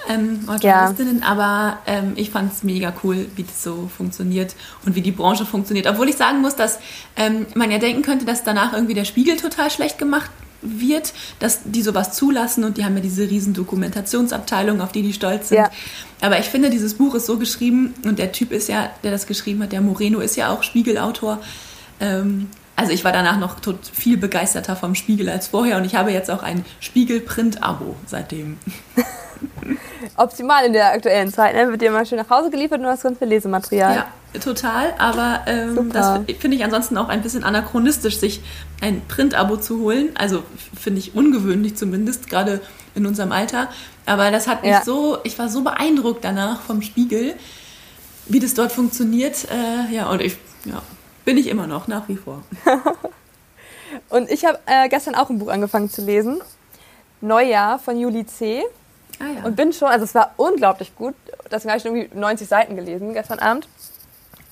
[0.10, 0.72] ähm, oder Ja.
[0.72, 5.12] Journalistinnen, aber ähm, ich fand es mega cool, wie das so funktioniert und wie die
[5.12, 5.88] Branche funktioniert.
[5.88, 6.80] Obwohl ich sagen muss, dass
[7.16, 10.30] ähm, man ja denken könnte, dass danach irgendwie der Spiegel total schlecht gemacht
[10.62, 15.14] wird, dass die sowas zulassen und die haben ja diese riesen Dokumentationsabteilung, auf die die
[15.14, 15.58] stolz sind.
[15.58, 15.70] Ja.
[16.22, 19.28] Aber ich finde, dieses Buch ist so geschrieben und der Typ ist ja, der das
[19.28, 21.40] geschrieben hat, der Moreno ist ja auch Spiegelautor.
[22.00, 25.96] Ähm, also ich war danach noch tot viel begeisterter vom Spiegel als vorher und ich
[25.96, 28.58] habe jetzt auch ein Spiegel-Print-Abo seitdem.
[30.18, 31.70] Optimal in der aktuellen Zeit, ne?
[31.70, 33.96] Wird dir mal schön nach Hause geliefert und du hast ganz viel Lesematerial.
[33.96, 34.94] Ja, total.
[34.98, 38.42] Aber ähm, das finde ich ansonsten auch ein bisschen anachronistisch, sich
[38.82, 40.10] ein Print-Abo zu holen.
[40.16, 40.44] Also
[40.80, 42.62] finde ich ungewöhnlich zumindest, gerade
[42.96, 43.70] in unserem Alter.
[44.06, 44.82] Aber das hat mich Ja.
[44.84, 47.34] so, ich war so beeindruckt danach vom Spiegel,
[48.28, 49.48] wie das dort funktioniert.
[49.50, 50.82] Äh, ja, und ich, ja,
[51.26, 52.44] bin ich immer noch, nach wie vor.
[54.10, 56.42] Und ich habe äh, gestern auch ein Buch angefangen zu lesen.
[57.22, 58.64] Neujahr von Juli C.
[59.20, 59.44] Ah ja.
[59.44, 61.16] Und bin schon, also es war unglaublich gut.
[61.52, 63.68] Deswegen habe ich irgendwie 90 Seiten gelesen gestern Abend.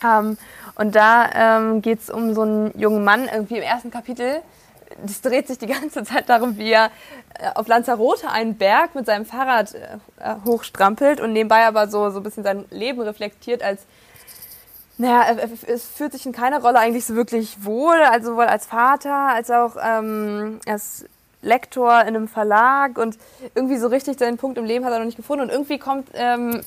[0.04, 0.38] Ähm,
[0.76, 4.42] und da ähm, geht es um so einen jungen Mann, irgendwie im ersten Kapitel.
[5.04, 6.92] Das dreht sich die ganze Zeit darum, wie er
[7.40, 12.20] äh, auf Lanzarote einen Berg mit seinem Fahrrad äh, hochstrampelt und nebenbei aber so, so
[12.20, 13.86] ein bisschen sein Leben reflektiert als
[15.02, 18.46] naja, er- er- es fühlt sich in keiner Rolle eigentlich so wirklich wohl, also sowohl
[18.46, 21.06] als Vater als auch ähm, als
[21.42, 23.18] Lektor in einem Verlag und
[23.56, 26.10] irgendwie so richtig seinen Punkt im Leben hat er noch nicht gefunden und irgendwie kommt,
[26.14, 26.62] ähm,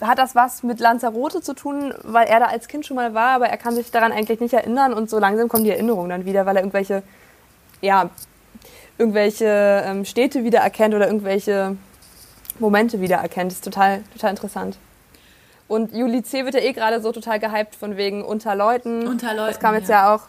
[0.00, 3.32] hat das was mit Lanzarote zu tun, weil er da als Kind schon mal war,
[3.34, 6.24] aber er kann sich daran eigentlich nicht erinnern und so langsam kommen die Erinnerungen dann
[6.24, 7.02] wieder, weil er irgendwelche,
[7.82, 8.08] ja,
[8.96, 11.76] irgendwelche ähm, Städte wiedererkennt oder irgendwelche
[12.58, 13.50] Momente wiedererkennt.
[13.50, 14.78] Das ist total, total interessant.
[15.66, 16.44] Und Juli C.
[16.44, 19.06] wird ja eh gerade so total gehypt von wegen Unter Leuten.
[19.06, 20.08] Unter Leuten, Das kam jetzt ja.
[20.08, 20.22] ja, auch.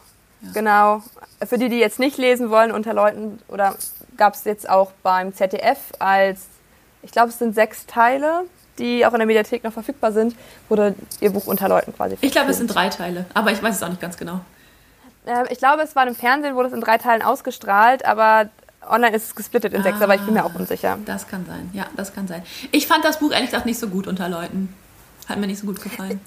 [0.54, 1.02] Genau.
[1.46, 3.76] Für die, die jetzt nicht lesen wollen, Unter Leuten, oder
[4.18, 6.48] gab es jetzt auch beim ZDF als,
[7.02, 8.46] ich glaube, es sind sechs Teile,
[8.78, 10.36] die auch in der Mediathek noch verfügbar sind,
[10.70, 13.76] wurde ihr Buch Unter Leuten quasi ich glaube, es sind drei Teile, aber ich weiß
[13.76, 14.42] es auch nicht ganz genau.
[15.26, 18.50] Äh, ich glaube, es war im Fernsehen, wurde es in drei Teilen ausgestrahlt, aber
[18.88, 20.98] online ist es gesplittet in sechs, aber ich bin mir auch unsicher.
[21.06, 22.44] Das kann sein, ja, das kann sein.
[22.72, 24.74] Ich fand das Buch ehrlich gesagt nicht so gut unter Leuten.
[25.28, 26.19] Hat mir nicht so gut gefallen.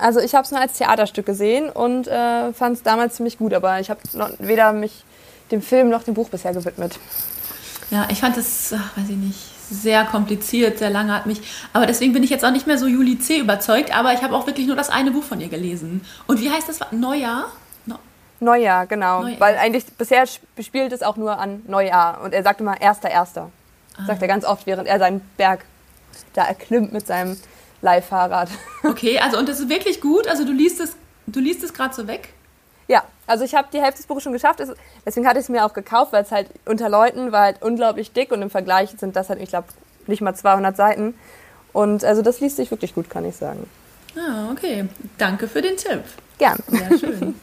[0.00, 3.52] Also ich habe es nur als Theaterstück gesehen und äh, fand es damals ziemlich gut,
[3.54, 5.04] aber ich habe noch weder mich
[5.50, 6.98] dem Film noch dem Buch bisher gewidmet.
[7.90, 9.38] Ja, ich fand es, weiß ich nicht,
[9.70, 11.40] sehr kompliziert, sehr langatmig.
[11.72, 13.38] Aber deswegen bin ich jetzt auch nicht mehr so Juli C.
[13.38, 16.02] überzeugt, aber ich habe auch wirklich nur das eine Buch von ihr gelesen.
[16.26, 16.80] Und wie heißt das?
[16.92, 17.46] Neujahr?
[17.86, 17.96] No
[18.38, 19.22] Neujahr, genau.
[19.22, 19.40] Neujahr.
[19.40, 22.20] Weil eigentlich bisher sp- spielt es auch nur an Neujahr.
[22.22, 23.50] Und er sagt immer Erster, Erster.
[23.98, 24.06] Ah.
[24.06, 25.64] Sagt er ganz oft, während er seinen Berg
[26.34, 27.36] da erklimmt mit seinem
[27.82, 28.48] Leihfahrrad.
[28.84, 30.26] Okay, also und das ist wirklich gut.
[30.28, 32.32] Also du liest es, du liest es gerade so weg.
[32.88, 34.60] ja, also ich habe die Hälfte des Buches schon geschafft.
[34.60, 34.72] Es-
[35.06, 38.12] Deswegen hatte ich es mir auch gekauft, weil es halt unter Leuten war halt unglaublich
[38.12, 39.68] dick und im Vergleich sind das halt, ich glaube,
[40.06, 41.14] nicht mal 200 Seiten.
[41.72, 43.68] Und also das liest sich wirklich gut, kann ich sagen.
[44.16, 44.86] Ah, okay.
[45.18, 46.02] Danke für den Tipp.
[46.38, 46.58] Gern.
[46.66, 47.34] Sehr schön.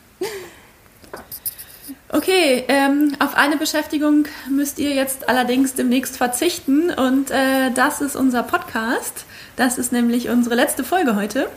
[2.10, 8.16] Okay, ähm, auf eine Beschäftigung müsst ihr jetzt allerdings demnächst verzichten und äh, das ist
[8.16, 9.26] unser Podcast.
[9.58, 11.50] Das ist nämlich unsere letzte Folge heute.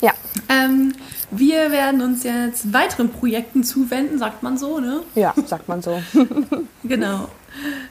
[0.00, 0.12] Ja.
[0.48, 0.94] Ähm,
[1.30, 5.02] Wir werden uns jetzt weiteren Projekten zuwenden, sagt man so, ne?
[5.14, 6.00] Ja, sagt man so.
[6.84, 7.28] genau.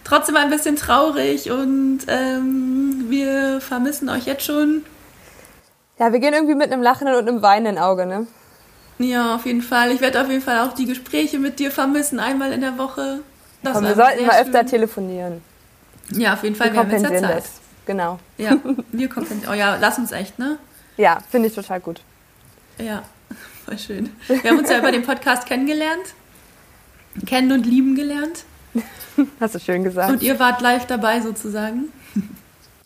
[0.03, 4.83] Trotzdem ein bisschen traurig und ähm, wir vermissen euch jetzt schon.
[5.99, 8.25] Ja, wir gehen irgendwie mit einem lachenden und einem weinenden Auge, ne?
[8.99, 9.91] Ja, auf jeden Fall.
[9.91, 13.19] Ich werde auf jeden Fall auch die Gespräche mit dir vermissen, einmal in der Woche.
[13.61, 15.41] Das Komm, wir sollten mal öfter telefonieren.
[16.11, 16.67] Ja, auf jeden Fall.
[16.67, 17.37] Wir, wir haben jetzt ja Zeit.
[17.37, 17.66] Das.
[17.87, 18.19] Genau.
[18.37, 18.57] Ja,
[18.91, 19.51] wir kompensieren.
[19.51, 20.59] Oh ja, lass uns echt, ne?
[20.97, 22.01] Ja, finde ich total gut.
[22.77, 23.03] Ja,
[23.65, 24.15] voll schön.
[24.27, 26.13] Wir haben uns ja über den Podcast kennengelernt.
[27.25, 28.43] Kennen und lieben gelernt.
[29.39, 30.11] Hast du schön gesagt.
[30.11, 31.85] Und ihr wart live dabei sozusagen.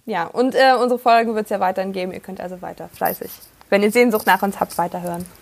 [0.06, 2.12] Ja, und äh, unsere Folgen wird es ja weiterhin geben.
[2.14, 3.32] Ihr könnt also weiter fleißig,
[3.70, 5.26] wenn ihr Sehnsucht nach uns habt, weiterhören.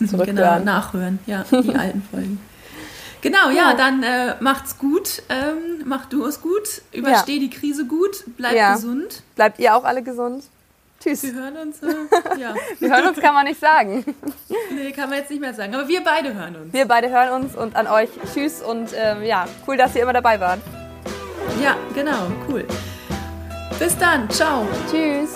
[0.00, 2.40] Genau, nachhören, ja, die alten Folgen.
[3.20, 5.22] Genau, ja, ja dann äh, macht's gut.
[5.28, 6.82] Ähm, mach du es gut.
[6.92, 7.40] Übersteh ja.
[7.40, 8.24] die Krise gut.
[8.36, 8.74] Bleib ja.
[8.74, 9.22] gesund.
[9.34, 10.44] Bleibt ihr auch alle gesund.
[11.00, 11.22] Tschüss.
[11.22, 11.82] Wir hören uns.
[11.82, 11.94] Äh,
[12.40, 12.54] ja.
[12.78, 14.04] wir hören uns kann man nicht sagen.
[14.70, 15.74] Nee, kann man jetzt nicht mehr sagen.
[15.74, 16.72] Aber wir beide hören uns.
[16.72, 20.12] Wir beide hören uns und an euch Tschüss und ähm, ja, cool, dass ihr immer
[20.12, 20.60] dabei wart.
[21.62, 22.64] Ja, genau, cool.
[23.78, 24.28] Bis dann.
[24.30, 24.66] Ciao.
[24.90, 25.30] Tschüss.